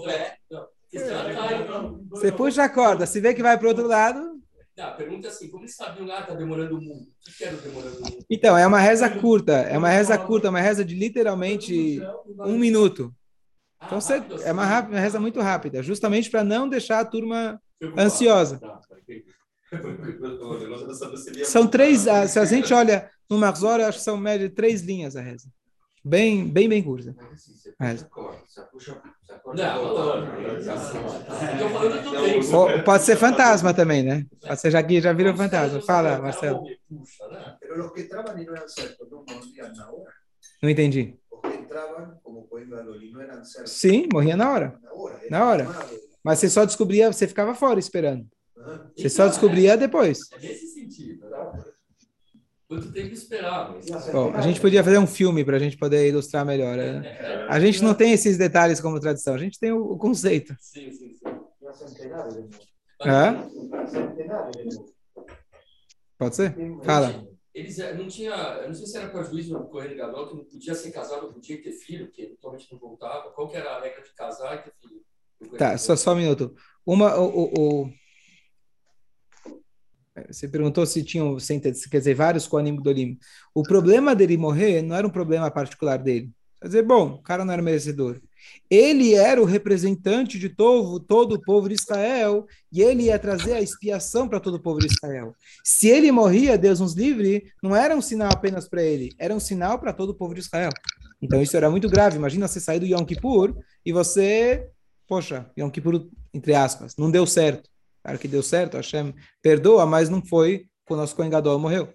pé. 0.05 0.39
Você 2.11 2.33
puxa 2.33 2.65
a 2.65 2.69
corda, 2.69 3.05
se 3.05 3.21
vê 3.21 3.35
que 3.35 3.43
vai 3.43 3.59
para 3.59 3.67
o 3.67 3.69
outro 3.69 3.87
lado... 3.87 4.35
Não, 4.77 4.87
a 4.87 4.91
pergunta 4.91 5.29
é 5.29 5.31
assim, 5.31 5.49
como 5.51 5.63
eles 5.63 5.77
sabiam, 5.77 6.11
ah, 6.11 6.23
tá 6.23 6.35
demorando 6.35 6.81
muito? 6.81 7.03
O 7.29 7.37
que 7.37 7.45
era 7.45 7.57
demorando 7.57 8.01
muito? 8.01 8.27
Então, 8.29 8.59
é 8.59 8.67
uma 8.67 8.81
reza 8.81 9.09
curta, 9.09 9.53
é 9.53 9.79
uma 9.79 9.89
reza 9.89 10.19
curta, 10.19 10.51
uma 10.51 10.61
reza 10.61 10.85
de 10.85 10.97
literalmente 10.97 12.03
um 12.41 12.59
minuto. 12.59 13.15
Então 13.87 14.01
você, 14.01 14.23
é 14.43 14.53
uma, 14.53 14.65
rápida, 14.65 14.97
uma 14.97 15.01
reza 15.01 15.21
muito 15.21 15.41
rápida, 15.41 15.83
justamente 15.83 16.31
para 16.31 16.43
não 16.43 16.69
deixar 16.69 17.01
a 17.01 17.05
turma 17.05 17.61
ansiosa. 17.97 18.61
São 21.45 21.67
três, 21.67 22.07
ah, 22.07 22.27
se 22.27 22.39
a 22.39 22.45
gente 22.45 22.73
olha 22.73 23.11
no 23.29 23.39
Marzor, 23.39 23.81
acho 23.81 23.99
que 23.99 24.05
são 24.05 24.17
média 24.17 24.49
três 24.51 24.83
linhas 24.83 25.17
a 25.17 25.21
reza. 25.21 25.49
Bem, 26.05 26.47
bem, 26.49 26.69
bem 26.69 26.83
curta. 26.83 27.15
Pode 32.85 33.03
ser 33.05 33.17
fantasma 33.17 33.73
também, 33.73 34.03
né? 34.03 34.27
Pode 34.47 34.61
ser 34.61 34.71
já 34.71 34.83
já 35.01 35.13
virou 35.13 35.35
fantasma. 35.35 35.81
Fala, 35.81 36.19
Marcelo. 36.21 36.63
Não 40.63 40.71
entendi 40.71 41.19
entravam 41.65 42.21
como 42.23 42.47
Coimbra 42.49 42.95
e 43.03 43.15
não 43.15 43.23
eram 43.23 43.45
certos. 43.45 43.73
Sim, 43.73 44.09
morria 44.13 44.37
na 44.37 44.51
hora. 44.53 44.75
Na 44.75 44.93
hora. 44.93 45.21
Na 45.29 45.49
hora. 45.49 45.71
Mas 46.23 46.39
você 46.39 46.49
só 46.51 46.65
descobria, 46.65 47.13
você 47.13 47.27
ficava 47.29 47.55
fora 47.55 47.79
esperando. 47.79 48.27
Você 48.97 49.09
só 49.09 49.29
descobria 49.29 49.77
depois. 49.77 50.21
É 50.33 50.39
nesse 50.39 50.67
sentido. 50.75 51.19
Quanto 52.69 52.93
tempo 52.93 53.15
esperar? 53.15 53.79
Bom, 54.13 54.33
a 54.35 54.41
gente 54.41 54.61
podia 54.61 54.83
fazer 54.85 54.99
um 54.99 55.07
filme 55.07 55.45
para 55.45 55.57
a 55.57 55.61
gente 55.61 55.77
poder 55.77 56.09
ilustrar 56.09 56.45
melhor. 56.47 56.77
Né? 56.77 57.05
A 57.47 57.61
gente 57.61 57.83
não 57.83 57.95
tem 57.95 58.13
esses 58.13 58.39
detalhes 58.39 58.81
como 58.81 59.01
tradição, 59.01 59.35
a 59.35 59.39
gente 59.39 59.59
tem 59.59 59.73
o, 59.73 59.93
o 59.93 59.99
conceito. 59.99 60.57
Sim, 60.61 60.91
sim, 60.93 61.15
sim. 61.15 61.39
Hã? 63.05 63.49
Pode 66.19 66.37
ser? 66.37 66.57
Fala 66.85 67.25
eles 67.55 67.79
eh, 67.79 67.95
não 67.95 68.09
tinha, 68.09 68.33
eu 68.63 68.67
não 68.67 68.75
sei 68.75 68.87
se 68.87 68.97
era 68.97 69.09
para 69.09 69.23
juiz 69.23 69.49
ou 69.51 69.65
Correio 69.69 69.97
Gadol, 69.97 70.29
que 70.29 70.37
não 70.37 70.45
podia 70.45 70.75
ser 70.75 70.91
casado, 70.91 71.27
não 71.27 71.33
podia 71.35 71.63
ter 71.63 71.73
filho, 71.73 72.07
porque 72.07 72.27
totalmente 72.27 72.71
não 72.73 72.79
voltava. 72.79 73.31
Qual 73.31 73.49
que 73.49 73.57
era 73.57 73.77
a 73.77 73.81
regra 73.81 74.03
de 74.03 74.13
casar 74.15 74.57
e 74.57 74.63
ter 74.63 74.75
filho? 74.81 75.57
Tá, 75.57 75.79
só, 75.79 75.95
só 75.95 76.13
um 76.13 76.17
minuto. 76.17 76.55
Uma, 76.85 77.17
o, 77.17 77.27
o, 77.27 77.85
o... 77.85 77.93
Você 80.29 80.49
perguntou 80.49 80.85
se 80.85 81.05
tinham, 81.05 81.37
quer 81.37 81.99
dizer, 81.99 82.15
vários 82.15 82.47
Koanim 82.47 82.77
Gdolim. 82.77 83.19
O 83.55 83.63
problema 83.63 84.15
dele 84.15 84.37
morrer 84.37 84.83
não 84.83 84.97
era 84.97 85.07
um 85.07 85.11
problema 85.11 85.51
particular 85.51 85.99
dele. 85.99 86.33
Quer 86.61 86.69
dizer, 86.69 86.83
bom, 86.83 87.15
o 87.15 87.23
cara 87.23 87.45
não 87.45 87.53
era 87.53 87.63
merecedor. 87.63 88.21
Ele 88.71 89.15
era 89.15 89.41
o 89.41 89.45
representante 89.45 90.39
de 90.39 90.49
todo, 90.49 90.99
todo 91.01 91.35
o 91.35 91.43
povo 91.43 91.69
de 91.69 91.75
Israel 91.75 92.47
e 92.73 92.83
ele 92.83 93.05
ia 93.05 93.19
trazer 93.19 93.53
a 93.55 93.61
expiação 93.61 94.29
para 94.29 94.41
todo 94.41 94.55
o 94.55 94.61
povo 94.61 94.81
de 94.81 94.87
Israel. 94.87 95.35
Se 95.63 95.89
ele 95.89 96.11
morria, 96.11 96.59
Deus 96.59 96.81
nos 96.81 96.95
livre, 96.95 97.45
não 97.63 97.75
era 97.75 97.95
um 97.95 98.03
sinal 98.03 98.31
apenas 98.33 98.69
para 98.69 98.83
ele, 98.83 99.11
era 99.19 99.35
um 99.35 99.41
sinal 99.41 99.79
para 99.79 99.93
todo 99.93 100.11
o 100.11 100.15
povo 100.15 100.35
de 100.35 100.41
Israel. 100.41 100.71
Então 101.21 101.41
isso 101.43 101.57
era 101.57 101.71
muito 101.71 101.89
grave. 101.89 102.17
Imagina 102.17 102.49
você 102.49 102.61
sair 102.61 102.81
do 102.81 102.87
Yom 102.87 103.05
Kippur 103.05 103.57
e 103.85 103.93
você, 103.93 104.69
poxa, 105.07 105.51
Yom 105.59 105.71
Kippur, 105.71 106.09
entre 106.33 106.55
aspas, 106.55 106.95
não 106.97 107.11
deu 107.11 107.27
certo. 107.27 107.71
Claro 108.03 108.19
que 108.19 108.29
deu 108.29 108.43
certo, 108.43 108.77
Hashem 108.77 109.15
perdoa, 109.43 109.87
mas 109.87 110.11
não 110.11 110.25
foi 110.25 110.67
quando 110.85 110.99
o 110.99 111.03
nosso 111.03 111.17
Kohen 111.17 111.31
Gadol 111.31 111.59
morreu 111.59 111.89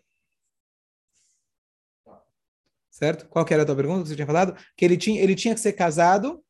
certo? 2.99 3.25
Qual 3.29 3.45
que 3.45 3.53
era 3.53 3.63
a 3.63 3.65
tua 3.65 3.75
pergunta 3.75 4.03
que 4.03 4.09
você 4.09 4.15
tinha 4.15 4.27
falado? 4.27 4.53
Que 4.75 4.83
ele 4.83 4.97
tinha, 4.97 5.21
ele 5.23 5.33
tinha 5.33 5.53
que 5.53 5.61
ser 5.61 5.71
casado, 5.71 6.43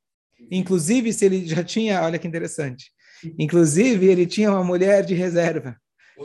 inclusive 0.49 1.13
se 1.13 1.25
ele 1.25 1.45
já 1.47 1.63
tinha, 1.63 2.01
olha 2.01 2.17
que 2.17 2.27
interessante, 2.27 2.91
inclusive 3.37 4.07
ele 4.07 4.25
tinha 4.25 4.51
uma 4.51 4.63
mulher 4.63 5.05
de 5.05 5.13
reserva. 5.13 5.77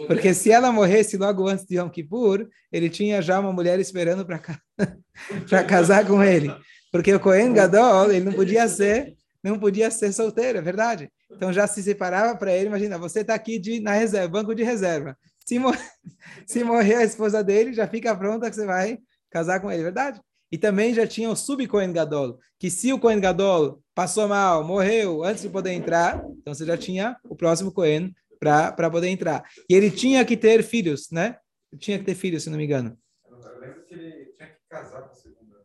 Porque 0.08 0.34
se 0.34 0.50
ela 0.50 0.72
morresse 0.72 1.16
logo 1.16 1.46
antes 1.46 1.64
de 1.66 1.76
Yom 1.76 1.88
Kippur, 1.88 2.48
ele 2.72 2.90
tinha 2.90 3.22
já 3.22 3.38
uma 3.38 3.52
mulher 3.52 3.78
esperando 3.78 4.26
para 4.26 4.40
casar 5.68 6.04
com 6.04 6.20
ele. 6.20 6.52
Porque 6.90 7.14
o 7.14 7.20
Cohen 7.20 7.52
Gadol, 7.52 8.10
ele 8.10 8.24
não 8.24 8.32
podia 8.32 8.66
ser, 8.66 9.14
não 9.40 9.56
podia 9.56 9.92
ser 9.92 10.12
solteiro, 10.12 10.58
é 10.58 10.60
verdade. 10.60 11.08
Então 11.30 11.52
já 11.52 11.68
se 11.68 11.80
separava 11.80 12.37
para 12.37 12.52
ele, 12.52 12.66
imagina, 12.66 12.98
você 12.98 13.20
está 13.20 13.34
aqui 13.34 13.56
de, 13.56 13.78
na 13.78 13.92
reserva, 13.92 14.26
banco 14.26 14.52
de 14.52 14.64
reserva. 14.64 15.16
Se, 15.46 15.60
mor 15.60 15.78
se 16.44 16.64
morrer 16.64 16.96
a 16.96 17.04
esposa 17.04 17.44
dele, 17.44 17.72
já 17.72 17.87
fica 17.87 18.16
pronta 18.16 18.50
que 18.50 18.56
você 18.56 18.66
vai 18.66 18.98
casar 19.34 19.60
com 19.60 19.70
ele, 19.70 19.82
verdade? 19.82 20.20
E 20.52 20.56
também 20.56 20.94
já 20.94 21.04
tinha 21.04 21.28
o 21.28 21.34
sub-Cohen 21.34 21.92
Gadol, 21.92 22.38
que 22.56 22.70
se 22.70 22.92
o 22.92 23.00
Cohen 23.00 23.18
Gadol 23.18 23.82
passou 23.92 24.28
mal, 24.28 24.62
morreu 24.62 25.24
antes 25.24 25.42
de 25.42 25.48
poder 25.48 25.72
entrar, 25.72 26.24
então 26.38 26.54
você 26.54 26.64
já 26.64 26.76
tinha 26.76 27.16
o 27.24 27.34
próximo 27.34 27.72
Cohen 27.72 28.14
para 28.38 28.88
poder 28.88 29.08
entrar. 29.08 29.42
E 29.68 29.74
ele 29.74 29.90
tinha 29.90 30.24
que 30.24 30.36
ter 30.36 30.62
filhos, 30.62 31.08
né? 31.10 31.36
Tinha 31.78 31.98
que 31.98 32.04
ter 32.04 32.14
filhos, 32.14 32.44
se 32.44 32.50
não 32.50 32.56
me 32.56 32.64
engano. 32.64 32.96
Eu 33.28 33.60
lembro 33.60 33.84
que 33.84 33.94
ele 33.94 34.26
tinha 34.36 34.48
que 34.48 34.56
casar 34.68 35.02
com 35.02 35.10
a 35.10 35.14
segunda. 35.14 35.56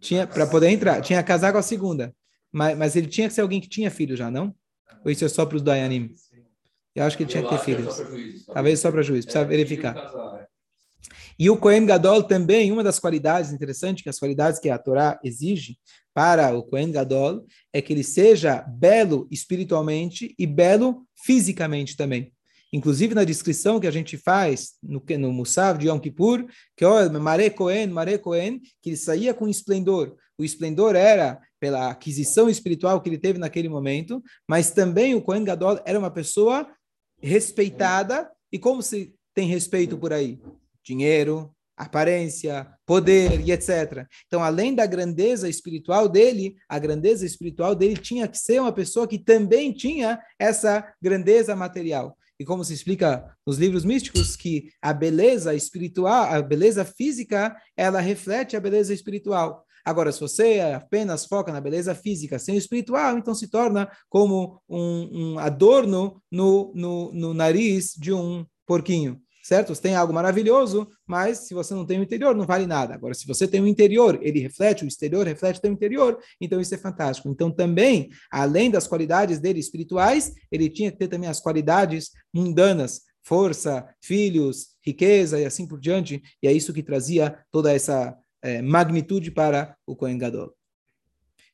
Tinha, 0.00 0.26
para 0.26 0.46
poder 0.46 0.68
entrar, 0.70 1.02
tinha 1.02 1.22
que 1.22 1.28
casar 1.28 1.52
com 1.52 1.58
a 1.58 1.62
segunda. 1.62 2.14
Mas, 2.50 2.78
mas 2.78 2.96
ele 2.96 3.08
tinha 3.08 3.28
que 3.28 3.34
ser 3.34 3.42
alguém 3.42 3.60
que 3.60 3.68
tinha 3.68 3.90
filhos 3.90 4.18
já, 4.18 4.30
não? 4.30 4.54
Ou 5.04 5.10
isso 5.10 5.24
é 5.26 5.28
só 5.28 5.44
para 5.44 5.56
os 5.56 5.62
Dayanim? 5.62 6.14
Eu 6.94 7.04
acho 7.04 7.16
que 7.16 7.24
ele 7.24 7.30
tinha 7.30 7.42
que 7.42 7.50
ter 7.50 7.58
filhos. 7.58 8.46
Talvez 8.46 8.80
só 8.80 8.90
para 8.90 9.02
juiz, 9.02 9.26
precisa 9.26 9.44
verificar. 9.44 9.94
E 11.40 11.48
o 11.48 11.56
Kohen 11.56 11.86
Gadol 11.86 12.22
também, 12.22 12.70
uma 12.70 12.84
das 12.84 12.98
qualidades 12.98 13.50
interessantes, 13.50 14.02
que 14.02 14.10
as 14.10 14.18
qualidades 14.18 14.60
que 14.60 14.68
a 14.68 14.76
Torá 14.76 15.18
exige 15.24 15.78
para 16.12 16.54
o 16.54 16.62
Kohen 16.62 16.92
Gadol, 16.92 17.46
é 17.72 17.80
que 17.80 17.94
ele 17.94 18.04
seja 18.04 18.60
belo 18.60 19.26
espiritualmente 19.30 20.34
e 20.38 20.46
belo 20.46 21.06
fisicamente 21.24 21.96
também. 21.96 22.30
Inclusive 22.70 23.14
na 23.14 23.24
descrição 23.24 23.80
que 23.80 23.86
a 23.86 23.90
gente 23.90 24.18
faz 24.18 24.72
no, 24.82 25.02
no 25.18 25.32
Musaf 25.32 25.78
de 25.78 25.88
Yom 25.88 25.98
Kippur, 25.98 26.44
que 26.76 26.84
olha, 26.84 27.08
Mare 27.18 27.48
Cohen, 27.48 27.86
Mare 27.86 28.18
Cohen, 28.18 28.60
que 28.82 28.90
ele 28.90 28.96
saía 28.98 29.32
com 29.32 29.48
esplendor. 29.48 30.14
O 30.36 30.44
esplendor 30.44 30.94
era 30.94 31.40
pela 31.58 31.90
aquisição 31.90 32.50
espiritual 32.50 33.00
que 33.00 33.08
ele 33.08 33.18
teve 33.18 33.38
naquele 33.38 33.68
momento, 33.70 34.22
mas 34.46 34.72
também 34.72 35.14
o 35.14 35.22
Cohen 35.22 35.44
Gadol 35.44 35.80
era 35.86 35.98
uma 35.98 36.10
pessoa 36.10 36.68
respeitada. 37.18 38.30
E 38.52 38.58
como 38.58 38.82
se 38.82 39.14
tem 39.34 39.48
respeito 39.48 39.96
por 39.96 40.12
aí? 40.12 40.38
Dinheiro, 40.84 41.54
aparência, 41.80 42.68
poder 42.84 43.40
e 43.40 43.52
etc. 43.52 44.06
Então, 44.26 44.42
além 44.44 44.74
da 44.74 44.84
grandeza 44.84 45.48
espiritual 45.48 46.08
dele, 46.08 46.56
a 46.68 46.78
grandeza 46.78 47.24
espiritual 47.24 47.74
dele 47.74 47.96
tinha 47.96 48.28
que 48.28 48.36
ser 48.36 48.60
uma 48.60 48.72
pessoa 48.72 49.08
que 49.08 49.18
também 49.18 49.72
tinha 49.72 50.20
essa 50.38 50.86
grandeza 51.00 51.56
material. 51.56 52.14
E 52.38 52.44
como 52.44 52.64
se 52.64 52.74
explica 52.74 53.34
nos 53.46 53.56
livros 53.56 53.84
místicos 53.84 54.36
que 54.36 54.70
a 54.82 54.92
beleza 54.92 55.54
espiritual, 55.54 56.24
a 56.24 56.42
beleza 56.42 56.84
física, 56.84 57.56
ela 57.74 58.00
reflete 58.00 58.56
a 58.56 58.60
beleza 58.60 58.92
espiritual. 58.92 59.64
Agora, 59.82 60.12
se 60.12 60.20
você 60.20 60.60
apenas 60.60 61.24
foca 61.24 61.50
na 61.50 61.62
beleza 61.62 61.94
física 61.94 62.38
sem 62.38 62.56
o 62.56 62.58
espiritual, 62.58 63.16
então 63.16 63.34
se 63.34 63.48
torna 63.48 63.90
como 64.08 64.60
um, 64.68 65.32
um 65.32 65.38
adorno 65.38 66.22
no, 66.30 66.72
no, 66.74 67.10
no 67.12 67.32
nariz 67.32 67.94
de 67.96 68.12
um 68.12 68.44
porquinho 68.66 69.18
certo? 69.42 69.74
Você 69.74 69.82
tem 69.82 69.94
algo 69.94 70.12
maravilhoso, 70.12 70.88
mas 71.06 71.38
se 71.38 71.54
você 71.54 71.74
não 71.74 71.86
tem 71.86 71.98
o 71.98 72.02
interior, 72.02 72.34
não 72.34 72.46
vale 72.46 72.66
nada. 72.66 72.94
Agora, 72.94 73.14
se 73.14 73.26
você 73.26 73.46
tem 73.46 73.60
o 73.60 73.66
interior, 73.66 74.18
ele 74.22 74.40
reflete, 74.40 74.84
o 74.84 74.88
exterior 74.88 75.26
reflete 75.26 75.60
o 75.64 75.68
interior, 75.68 76.18
então 76.40 76.60
isso 76.60 76.74
é 76.74 76.78
fantástico. 76.78 77.28
Então, 77.28 77.50
também, 77.50 78.10
além 78.30 78.70
das 78.70 78.86
qualidades 78.86 79.38
dele 79.38 79.60
espirituais, 79.60 80.32
ele 80.50 80.68
tinha 80.68 80.90
que 80.90 80.98
ter 80.98 81.08
também 81.08 81.28
as 81.28 81.40
qualidades 81.40 82.10
mundanas, 82.32 83.02
força, 83.22 83.86
filhos, 84.02 84.68
riqueza 84.82 85.40
e 85.40 85.44
assim 85.44 85.66
por 85.66 85.78
diante, 85.78 86.22
e 86.42 86.48
é 86.48 86.52
isso 86.52 86.72
que 86.72 86.82
trazia 86.82 87.38
toda 87.50 87.72
essa 87.72 88.16
é, 88.42 88.62
magnitude 88.62 89.30
para 89.30 89.76
o 89.86 89.94
Kohen 89.94 90.18
Gadol. 90.18 90.54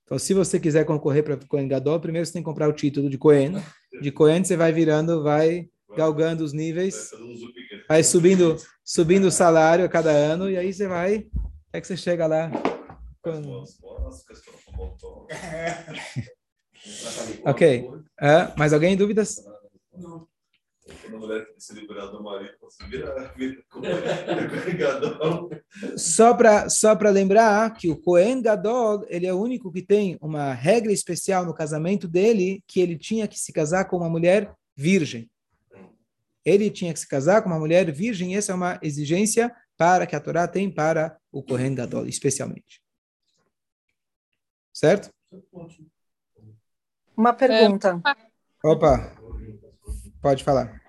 Então, 0.05 0.19
se 0.19 0.33
você 0.33 0.61
quiser 0.61 0.85
concorrer 0.85 1.25
para 1.25 1.35
o 1.35 1.47
Kohen 1.49 1.67
Gadol, 1.67 1.99
primeiro 1.99 2.25
você 2.25 2.33
tem 2.33 2.43
que 2.43 2.47
comprar 2.47 2.69
o 2.69 2.73
título 2.73 3.11
de 3.11 3.19
Kohen. 3.19 3.55
De 4.01 4.13
Kohen 4.13 4.45
você 4.45 4.59
vai 4.59 4.73
virando, 4.73 5.23
vai 5.23 5.71
galgando 5.97 6.45
os 6.45 6.53
níveis, 6.53 7.11
vai 7.11 7.76
subindo, 8.03 8.57
subindo 8.85 9.29
o 9.29 9.31
salário 9.31 9.85
a 9.85 9.89
cada 9.89 10.11
ano, 10.11 10.51
e 10.51 10.57
aí 10.57 10.73
você 10.73 10.89
vai, 10.89 11.27
é 11.73 11.81
que 11.81 11.87
você 11.87 11.97
chega 11.97 12.27
lá. 12.27 12.51
Quando... 13.23 13.65
ok. 17.45 17.89
Uh, 17.89 18.59
mais 18.59 18.73
alguém 18.73 18.97
dúvidas? 18.97 19.37
Não. 19.93 20.27
Só 25.97 26.35
para 26.35 26.69
só 26.69 26.95
para 26.95 27.11
lembrar 27.11 27.73
que 27.75 27.91
o 27.91 27.97
Cohen 27.97 28.41
Gadol 28.41 29.05
ele 29.09 29.27
é 29.27 29.33
o 29.33 29.41
único 29.41 29.73
que 29.73 29.83
tem 29.83 30.17
uma 30.21 30.53
regra 30.53 30.93
especial 30.93 31.45
no 31.45 31.55
casamento 31.55 32.07
dele 32.07 32.63
que 32.67 32.81
ele 32.81 32.97
tinha 32.97 33.27
que 33.27 33.39
se 33.39 33.53
casar 33.53 33.87
com 33.87 33.97
uma 33.97 34.09
mulher 34.09 34.53
virgem 34.77 35.29
ele 36.47 36.71
tinha 36.71 36.93
que 36.93 37.01
se 37.01 37.09
casar 37.09 37.43
com 37.43 37.49
uma 37.49 37.59
mulher 37.59 37.91
virgem, 37.91 38.37
essa 38.37 38.53
é 38.53 38.55
uma 38.55 38.79
exigência 38.81 39.53
para 39.77 40.07
que 40.07 40.15
a 40.15 40.21
Torá 40.21 40.47
tem 40.47 40.71
para 40.71 41.19
o 41.33 41.43
Kohen 41.43 41.75
Gadol, 41.75 42.07
especialmente. 42.07 42.81
Certo? 44.73 45.11
Uma 47.17 47.35
pergunta. 47.35 48.01
Opa, 48.65 49.13
pode 50.23 50.45
falar. 50.45 50.81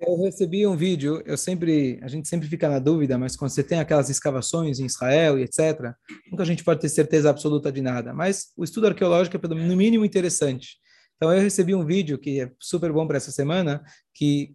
Eu 0.00 0.16
recebi 0.22 0.66
um 0.66 0.74
vídeo, 0.74 1.22
eu 1.26 1.36
sempre, 1.36 2.00
a 2.02 2.08
gente 2.08 2.26
sempre 2.26 2.48
fica 2.48 2.66
na 2.70 2.78
dúvida, 2.78 3.18
mas 3.18 3.36
quando 3.36 3.50
você 3.50 3.62
tem 3.62 3.78
aquelas 3.78 4.08
escavações 4.08 4.80
em 4.80 4.86
Israel 4.86 5.38
e 5.38 5.42
etc., 5.42 5.92
nunca 6.30 6.42
a 6.42 6.46
gente 6.46 6.64
pode 6.64 6.80
ter 6.80 6.88
certeza 6.88 7.28
absoluta 7.28 7.70
de 7.70 7.82
nada. 7.82 8.14
Mas 8.14 8.52
o 8.56 8.64
estudo 8.64 8.86
arqueológico 8.86 9.36
é, 9.36 9.48
no 9.48 9.76
mínimo, 9.76 10.02
interessante. 10.02 10.78
Então 11.20 11.34
eu 11.34 11.42
recebi 11.42 11.74
um 11.74 11.84
vídeo 11.84 12.16
que 12.16 12.40
é 12.40 12.50
super 12.58 12.90
bom 12.90 13.06
para 13.06 13.18
essa 13.18 13.30
semana, 13.30 13.84
que 14.14 14.54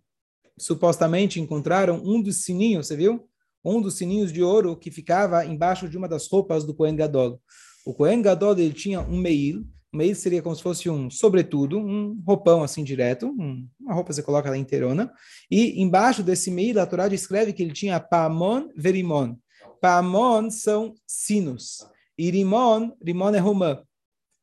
supostamente 0.58 1.40
encontraram 1.40 2.02
um 2.04 2.20
dos 2.20 2.44
sininhos, 2.44 2.88
você 2.88 2.96
viu? 2.96 3.30
Um 3.64 3.80
dos 3.80 3.98
sininhos 3.98 4.34
de 4.34 4.42
ouro 4.42 4.76
que 4.76 4.90
ficava 4.90 5.46
embaixo 5.46 5.88
de 5.88 5.96
uma 5.96 6.08
das 6.10 6.28
roupas 6.28 6.66
do 6.66 6.74
Kohen 6.74 6.96
Gadol. 6.96 7.40
O 7.86 7.94
Kohen 7.94 8.20
Gadol 8.20 8.58
ele 8.58 8.74
tinha 8.74 9.00
um 9.00 9.16
meil, 9.16 9.60
um 9.94 9.98
meil 9.98 10.16
seria 10.16 10.42
como 10.42 10.56
se 10.56 10.64
fosse 10.64 10.90
um 10.90 11.08
sobretudo, 11.08 11.78
um 11.78 12.20
roupão 12.26 12.64
assim 12.64 12.84
direto, 12.84 13.28
um, 13.28 13.68
uma 13.80 13.94
roupa 13.94 14.12
você 14.12 14.24
coloca 14.24 14.50
lá 14.50 14.58
inteirona, 14.58 15.14
e 15.52 15.80
embaixo 15.80 16.24
desse 16.24 16.50
meil 16.50 16.80
a 16.80 16.88
Torá 16.88 17.08
descreve 17.08 17.54
que 17.54 17.62
ele 17.62 17.74
tinha 17.74 18.00
pamon 18.00 18.70
verimon. 18.76 19.36
Pamon 19.80 20.50
são 20.50 20.96
sinos, 21.06 21.88
e 22.18 22.32
rimon, 22.32 22.90
rimon 23.06 23.36
é 23.36 23.40
romã. 23.40 23.84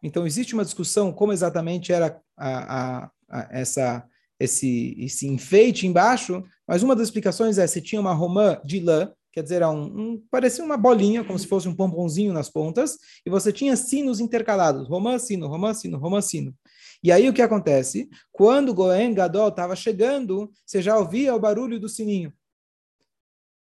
Então, 0.02 0.26
existe 0.26 0.54
uma 0.54 0.64
discussão 0.64 1.12
como 1.12 1.32
exatamente 1.32 1.92
era 1.92 2.20
a, 2.36 3.04
a, 3.04 3.10
a, 3.28 3.48
essa, 3.50 4.04
esse, 4.38 4.96
esse 4.98 5.28
enfeite 5.28 5.86
embaixo, 5.86 6.42
mas 6.66 6.82
uma 6.82 6.96
das 6.96 7.08
explicações 7.08 7.58
é 7.58 7.66
se 7.66 7.80
tinha 7.80 8.00
uma 8.00 8.12
romã 8.12 8.60
de 8.64 8.80
lã, 8.80 9.12
quer 9.32 9.42
dizer, 9.42 9.64
um, 9.64 9.82
um, 9.82 10.22
parecia 10.30 10.64
uma 10.64 10.76
bolinha, 10.76 11.24
como 11.24 11.38
se 11.38 11.46
fosse 11.46 11.68
um 11.68 11.74
pomponzinho 11.74 12.32
nas 12.32 12.50
pontas, 12.50 12.98
e 13.24 13.30
você 13.30 13.52
tinha 13.52 13.76
sinos 13.76 14.20
intercalados, 14.20 14.88
romã, 14.88 15.18
sino, 15.18 15.46
romã, 15.46 15.72
sino, 15.72 15.98
romã, 15.98 16.20
sino. 16.20 16.54
E 17.02 17.10
aí 17.10 17.28
o 17.28 17.32
que 17.32 17.42
acontece? 17.42 18.08
Quando 18.30 18.74
Goen 18.74 19.14
Gadol 19.14 19.48
estava 19.48 19.74
chegando, 19.74 20.50
você 20.64 20.82
já 20.82 20.96
ouvia 20.98 21.34
o 21.34 21.40
barulho 21.40 21.80
do 21.80 21.88
sininho. 21.88 22.32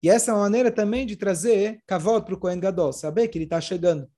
E 0.02 0.08
essa 0.08 0.30
é 0.30 0.34
uma 0.34 0.40
maneira 0.40 0.70
também 0.70 1.04
de 1.04 1.14
trazer 1.14 1.82
cavalo 1.86 2.22
para 2.22 2.34
o 2.34 2.38
Cohen 2.38 2.58
Gadol, 2.58 2.92
saber 2.92 3.28
que 3.28 3.36
ele 3.36 3.44
está 3.44 3.60
chegando. 3.60 4.08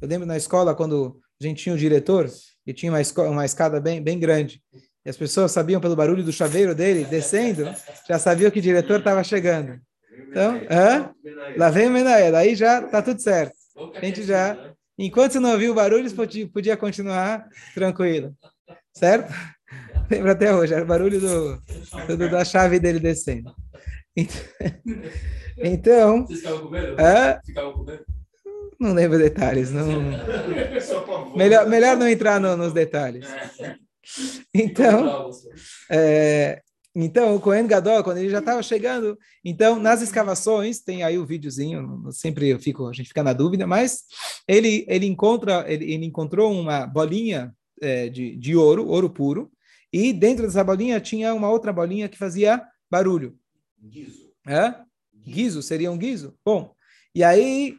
Eu 0.00 0.08
lembro 0.08 0.26
na 0.26 0.36
escola, 0.36 0.74
quando 0.74 1.20
a 1.40 1.44
gente 1.46 1.62
tinha 1.62 1.74
um 1.74 1.78
diretor 1.78 2.28
e 2.66 2.72
tinha 2.72 2.92
uma, 2.92 3.00
uma 3.28 3.44
escada 3.44 3.80
bem, 3.80 4.02
bem 4.02 4.18
grande. 4.18 4.60
E 5.04 5.08
as 5.08 5.16
pessoas 5.16 5.52
sabiam 5.52 5.80
pelo 5.80 5.96
barulho 5.96 6.24
do 6.24 6.32
chaveiro 6.32 6.74
dele 6.74 7.04
descendo, 7.04 7.64
já 8.06 8.18
sabiam 8.18 8.50
que 8.50 8.58
o 8.58 8.62
diretor 8.62 8.98
estava 8.98 9.22
chegando. 9.22 9.80
Então, 10.28 10.60
hã? 10.68 11.14
lá 11.56 11.70
vem 11.70 11.86
o 11.86 11.90
Menaia, 11.90 12.32
daí 12.32 12.54
já 12.54 12.80
está 12.84 13.00
tudo 13.00 13.22
certo. 13.22 13.54
A 13.94 14.04
gente 14.04 14.24
já, 14.24 14.74
enquanto 14.98 15.32
você 15.32 15.40
não 15.40 15.52
ouviu 15.52 15.72
o 15.72 15.74
barulho, 15.74 16.10
podia, 16.12 16.48
podia 16.48 16.76
continuar 16.76 17.48
tranquilo. 17.72 18.34
Certo? 18.92 19.32
Lembra 20.10 20.32
até 20.32 20.54
hoje, 20.54 20.74
era 20.74 20.82
o 20.82 20.88
barulho 20.88 21.20
do, 21.20 21.62
do, 22.16 22.30
da 22.30 22.44
chave 22.44 22.80
dele 22.80 22.98
descendo. 22.98 23.54
Então. 25.56 26.26
Vocês 26.28 26.40
ficavam 26.40 26.60
com 26.64 26.70
medo? 26.70 26.96
Hã? 27.00 27.40
Ficavam 27.46 27.72
com 27.74 27.84
medo? 27.84 28.17
Não 28.78 28.92
lembro 28.92 29.18
detalhes. 29.18 29.70
Não... 29.72 29.86
melhor, 31.36 31.68
melhor 31.68 31.96
não 31.96 32.08
entrar 32.08 32.40
no, 32.40 32.56
nos 32.56 32.72
detalhes. 32.72 33.26
Então, 34.54 35.30
é, 35.90 36.62
então 36.94 37.36
o 37.36 37.40
Cohen 37.40 37.66
Gadol, 37.66 38.02
quando 38.02 38.18
ele 38.18 38.30
já 38.30 38.38
estava 38.38 38.62
chegando, 38.62 39.18
então 39.44 39.78
nas 39.78 40.00
escavações 40.02 40.80
tem 40.80 41.02
aí 41.02 41.18
o 41.18 41.26
videozinho. 41.26 42.04
Sempre 42.10 42.48
eu 42.48 42.58
fico, 42.58 42.86
a 42.86 42.92
gente 42.92 43.08
fica 43.08 43.22
na 43.22 43.32
dúvida, 43.32 43.66
mas 43.66 44.04
ele 44.46 44.84
ele 44.88 45.06
encontra, 45.06 45.64
ele, 45.70 45.92
ele 45.92 46.06
encontrou 46.06 46.52
uma 46.52 46.86
bolinha 46.86 47.54
é, 47.80 48.08
de, 48.08 48.36
de 48.36 48.56
ouro, 48.56 48.86
ouro 48.86 49.10
puro, 49.10 49.50
e 49.92 50.12
dentro 50.12 50.46
dessa 50.46 50.64
bolinha 50.64 51.00
tinha 51.00 51.34
uma 51.34 51.50
outra 51.50 51.72
bolinha 51.72 52.08
que 52.08 52.18
fazia 52.18 52.62
barulho. 52.90 53.36
Guizo. 53.80 54.32
É? 54.46 54.74
Guizo 55.14 55.62
seria 55.62 55.92
um 55.92 55.98
guizo. 55.98 56.34
Bom, 56.44 56.74
e 57.14 57.22
aí 57.22 57.76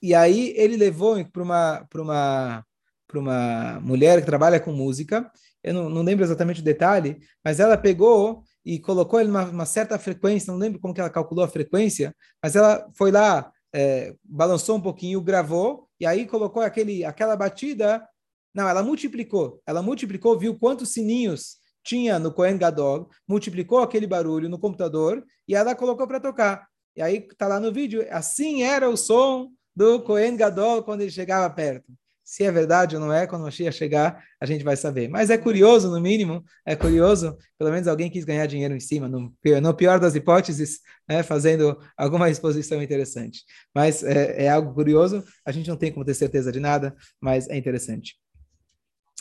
e 0.00 0.14
aí 0.14 0.52
ele 0.56 0.76
levou 0.76 1.24
para 1.26 1.42
uma, 1.42 1.86
para 1.90 2.02
uma, 2.02 2.64
para 3.06 3.18
uma 3.18 3.80
mulher 3.80 4.20
que 4.20 4.26
trabalha 4.26 4.60
com 4.60 4.72
música. 4.72 5.30
Eu 5.62 5.74
não, 5.74 5.90
não 5.90 6.02
lembro 6.02 6.24
exatamente 6.24 6.60
o 6.60 6.64
detalhe, 6.64 7.18
mas 7.44 7.58
ela 7.58 7.76
pegou 7.76 8.42
e 8.64 8.78
colocou 8.78 9.20
ele 9.20 9.30
numa 9.30 9.66
certa 9.66 9.98
frequência. 9.98 10.52
Não 10.52 10.58
lembro 10.58 10.78
como 10.78 10.94
que 10.94 11.00
ela 11.00 11.10
calculou 11.10 11.44
a 11.44 11.48
frequência, 11.48 12.14
mas 12.42 12.54
ela 12.54 12.88
foi 12.94 13.10
lá, 13.10 13.50
é, 13.74 14.14
balançou 14.24 14.76
um 14.76 14.80
pouquinho, 14.80 15.20
gravou 15.20 15.88
e 15.98 16.06
aí 16.06 16.26
colocou 16.26 16.62
aquele, 16.62 17.04
aquela 17.04 17.36
batida. 17.36 18.06
Não, 18.54 18.68
ela 18.68 18.82
multiplicou. 18.82 19.60
Ela 19.66 19.82
multiplicou, 19.82 20.38
viu 20.38 20.58
quantos 20.58 20.92
sininhos 20.92 21.56
tinha 21.82 22.18
no 22.18 22.32
Cohen 22.32 22.58
Gadol, 22.58 23.08
multiplicou 23.26 23.78
aquele 23.78 24.06
barulho 24.06 24.48
no 24.48 24.58
computador 24.58 25.24
e 25.46 25.54
ela 25.54 25.74
colocou 25.74 26.06
para 26.06 26.20
tocar. 26.20 26.68
E 26.94 27.02
aí 27.02 27.26
está 27.30 27.46
lá 27.46 27.58
no 27.58 27.72
vídeo. 27.72 28.06
Assim 28.10 28.62
era 28.62 28.88
o 28.88 28.96
som 28.96 29.50
do 29.78 30.02
Cohen 30.02 30.36
Gadol 30.36 30.82
quando 30.82 31.02
ele 31.02 31.10
chegava 31.10 31.48
perto. 31.54 31.86
Se 32.24 32.42
é 32.44 32.50
verdade 32.52 32.94
ou 32.96 33.00
não 33.00 33.10
é, 33.12 33.26
quando 33.26 33.42
o 33.42 33.44
Mashiach 33.44 33.74
chegar, 33.74 34.22
a 34.40 34.44
gente 34.44 34.62
vai 34.62 34.76
saber. 34.76 35.08
Mas 35.08 35.30
é 35.30 35.38
curioso, 35.38 35.88
no 35.90 35.98
mínimo, 36.00 36.44
é 36.66 36.76
curioso, 36.76 37.38
pelo 37.56 37.70
menos 37.70 37.86
alguém 37.88 38.10
quis 38.10 38.24
ganhar 38.24 38.44
dinheiro 38.46 38.74
em 38.74 38.80
cima, 38.80 39.08
no, 39.08 39.32
no 39.62 39.74
pior 39.74 39.98
das 39.98 40.14
hipóteses, 40.14 40.80
né, 41.08 41.22
fazendo 41.22 41.78
alguma 41.96 42.28
exposição 42.30 42.82
interessante. 42.82 43.44
Mas 43.74 44.02
é, 44.02 44.44
é, 44.44 44.48
algo 44.50 44.74
curioso, 44.74 45.24
a 45.46 45.52
gente 45.52 45.70
não 45.70 45.76
tem 45.76 45.90
como 45.92 46.04
ter 46.04 46.12
certeza 46.14 46.50
de 46.52 46.60
nada, 46.60 46.94
mas 47.20 47.48
é 47.48 47.56
interessante. 47.56 48.16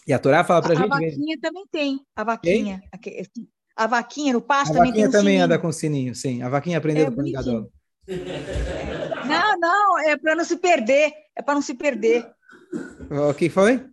E 0.06 0.12
a 0.12 0.20
Torá 0.20 0.44
fala 0.44 0.62
para 0.64 0.74
a 0.74 0.78
A, 0.78 0.80
a 0.80 1.00
gente... 1.00 1.12
vaquinha 1.12 1.38
também 1.42 1.66
tem. 1.72 2.00
A 2.16 2.24
vaquinha. 2.26 2.82
aque- 2.92 3.24
A 3.76 3.88
vaquinha 3.88 4.34
no 4.34 4.42
pasto 4.42 4.72
A 4.72 4.76
também 4.78 4.92
tem 4.92 5.04
vaquinha 5.04 5.08
um 5.08 5.12
também 5.12 5.34
sininho. 5.36 5.46
anda 5.46 5.60
com 5.60 5.72
sininho, 5.72 6.16
sim. 6.16 6.42
A 6.42 6.50
vaquinha 6.50 6.78
aprendeu 6.78 7.06
É 7.06 7.10
do 7.10 7.16
Kohen 7.16 7.32
bonitinho. 7.32 7.54
Gadol. 7.56 7.72
Não, 9.28 9.60
não, 9.60 10.00
é 10.00 10.18
para 10.18 10.36
não 10.36 10.44
se 10.44 10.58
perder. 10.58 11.14
É 11.36 11.42
para 11.42 11.54
não 11.54 11.62
se 11.62 11.74
perder. 11.74 12.30
O 13.30 13.34
que 13.34 13.50
foi? 13.50 13.86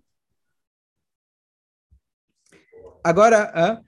Agora, 3.02 3.82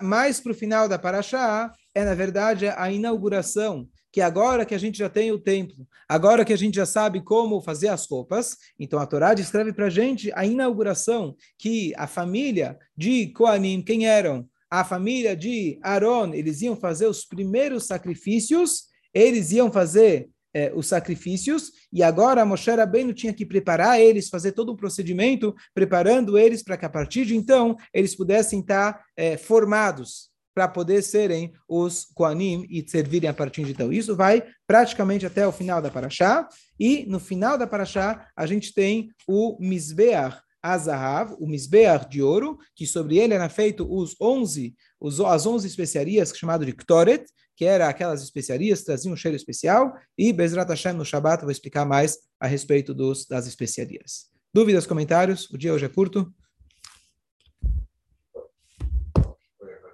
mais 0.00 0.40
para 0.40 0.52
o 0.52 0.54
final 0.54 0.88
da 0.88 0.98
Paraxá, 0.98 1.72
é 1.94 2.04
na 2.04 2.14
verdade 2.14 2.68
a 2.68 2.90
inauguração, 2.90 3.88
que 4.12 4.20
agora 4.20 4.64
que 4.64 4.74
a 4.74 4.78
gente 4.78 4.98
já 4.98 5.08
tem 5.08 5.32
o 5.32 5.38
templo, 5.38 5.86
agora 6.08 6.44
que 6.44 6.52
a 6.52 6.56
gente 6.56 6.76
já 6.76 6.86
sabe 6.86 7.22
como 7.22 7.60
fazer 7.60 7.88
as 7.88 8.06
roupas, 8.08 8.56
então 8.78 8.98
a 8.98 9.06
Torá 9.06 9.34
descreve 9.34 9.72
para 9.72 9.86
a 9.86 9.90
gente 9.90 10.30
a 10.34 10.44
inauguração, 10.44 11.36
que 11.58 11.92
a 11.96 12.06
família 12.06 12.78
de 12.96 13.28
Koanim, 13.28 13.82
quem 13.82 14.06
eram? 14.06 14.48
A 14.70 14.84
família 14.84 15.36
de 15.36 15.78
Aaron, 15.82 16.32
eles 16.32 16.62
iam 16.62 16.76
fazer 16.76 17.06
os 17.06 17.24
primeiros 17.24 17.86
sacrifícios, 17.86 18.84
eles 19.12 19.50
iam 19.50 19.70
fazer 19.70 20.30
eh, 20.54 20.72
os 20.74 20.86
sacrifícios, 20.86 21.72
e 21.92 22.02
agora 22.02 22.44
Moshe 22.44 22.70
Rabbeinu 22.70 23.12
tinha 23.12 23.32
que 23.32 23.46
preparar 23.46 24.00
eles, 24.00 24.28
fazer 24.28 24.52
todo 24.52 24.72
um 24.72 24.76
procedimento, 24.76 25.54
preparando 25.74 26.36
eles 26.38 26.62
para 26.62 26.76
que 26.76 26.84
a 26.84 26.90
partir 26.90 27.24
de 27.24 27.36
então 27.36 27.76
eles 27.92 28.14
pudessem 28.14 28.60
estar 28.60 29.04
eh, 29.16 29.36
formados 29.36 30.30
para 30.54 30.66
poder 30.66 31.02
serem 31.02 31.52
os 31.68 32.06
Koanim 32.14 32.66
e 32.68 32.84
servirem 32.88 33.30
a 33.30 33.34
partir 33.34 33.64
de 33.64 33.72
então. 33.72 33.92
Isso 33.92 34.16
vai 34.16 34.42
praticamente 34.66 35.24
até 35.24 35.46
o 35.46 35.52
final 35.52 35.80
da 35.80 35.90
Paraxá, 35.90 36.48
e 36.78 37.06
no 37.08 37.20
final 37.20 37.56
da 37.56 37.66
Paraxá 37.66 38.26
a 38.36 38.46
gente 38.46 38.74
tem 38.74 39.10
o 39.28 39.56
Mizbeach 39.60 40.38
Azahav, 40.62 41.34
o 41.38 41.46
Mizbeach 41.46 42.08
de 42.08 42.22
ouro, 42.22 42.58
que 42.74 42.86
sobre 42.86 43.18
ele 43.18 43.34
era 43.34 43.48
feito 43.48 43.86
os 43.90 44.14
11, 44.20 44.74
os, 45.00 45.20
as 45.20 45.46
11 45.46 45.66
especiarias, 45.66 46.32
chamado 46.36 46.66
de 46.66 46.72
Ktoret, 46.72 47.24
que 47.56 47.64
era 47.64 47.88
aquelas 47.88 48.22
especiarias 48.22 48.82
traziam 48.82 49.12
um 49.12 49.16
cheiro 49.16 49.36
especial, 49.36 49.92
e 50.16 50.32
Bezrat 50.32 50.68
Hashem 50.68 50.92
no 50.92 51.04
Shabbat 51.04 51.42
vou 51.42 51.50
explicar 51.50 51.84
mais 51.84 52.18
a 52.38 52.46
respeito 52.46 52.94
dos, 52.94 53.26
das 53.26 53.46
especiarias. 53.46 54.30
Dúvidas, 54.52 54.86
comentários? 54.86 55.48
O 55.50 55.58
dia 55.58 55.72
hoje 55.72 55.84
é 55.84 55.88
curto. 55.88 56.32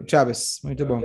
Chaves, 0.09 0.61
muito 0.63 0.87
bom. 0.87 1.01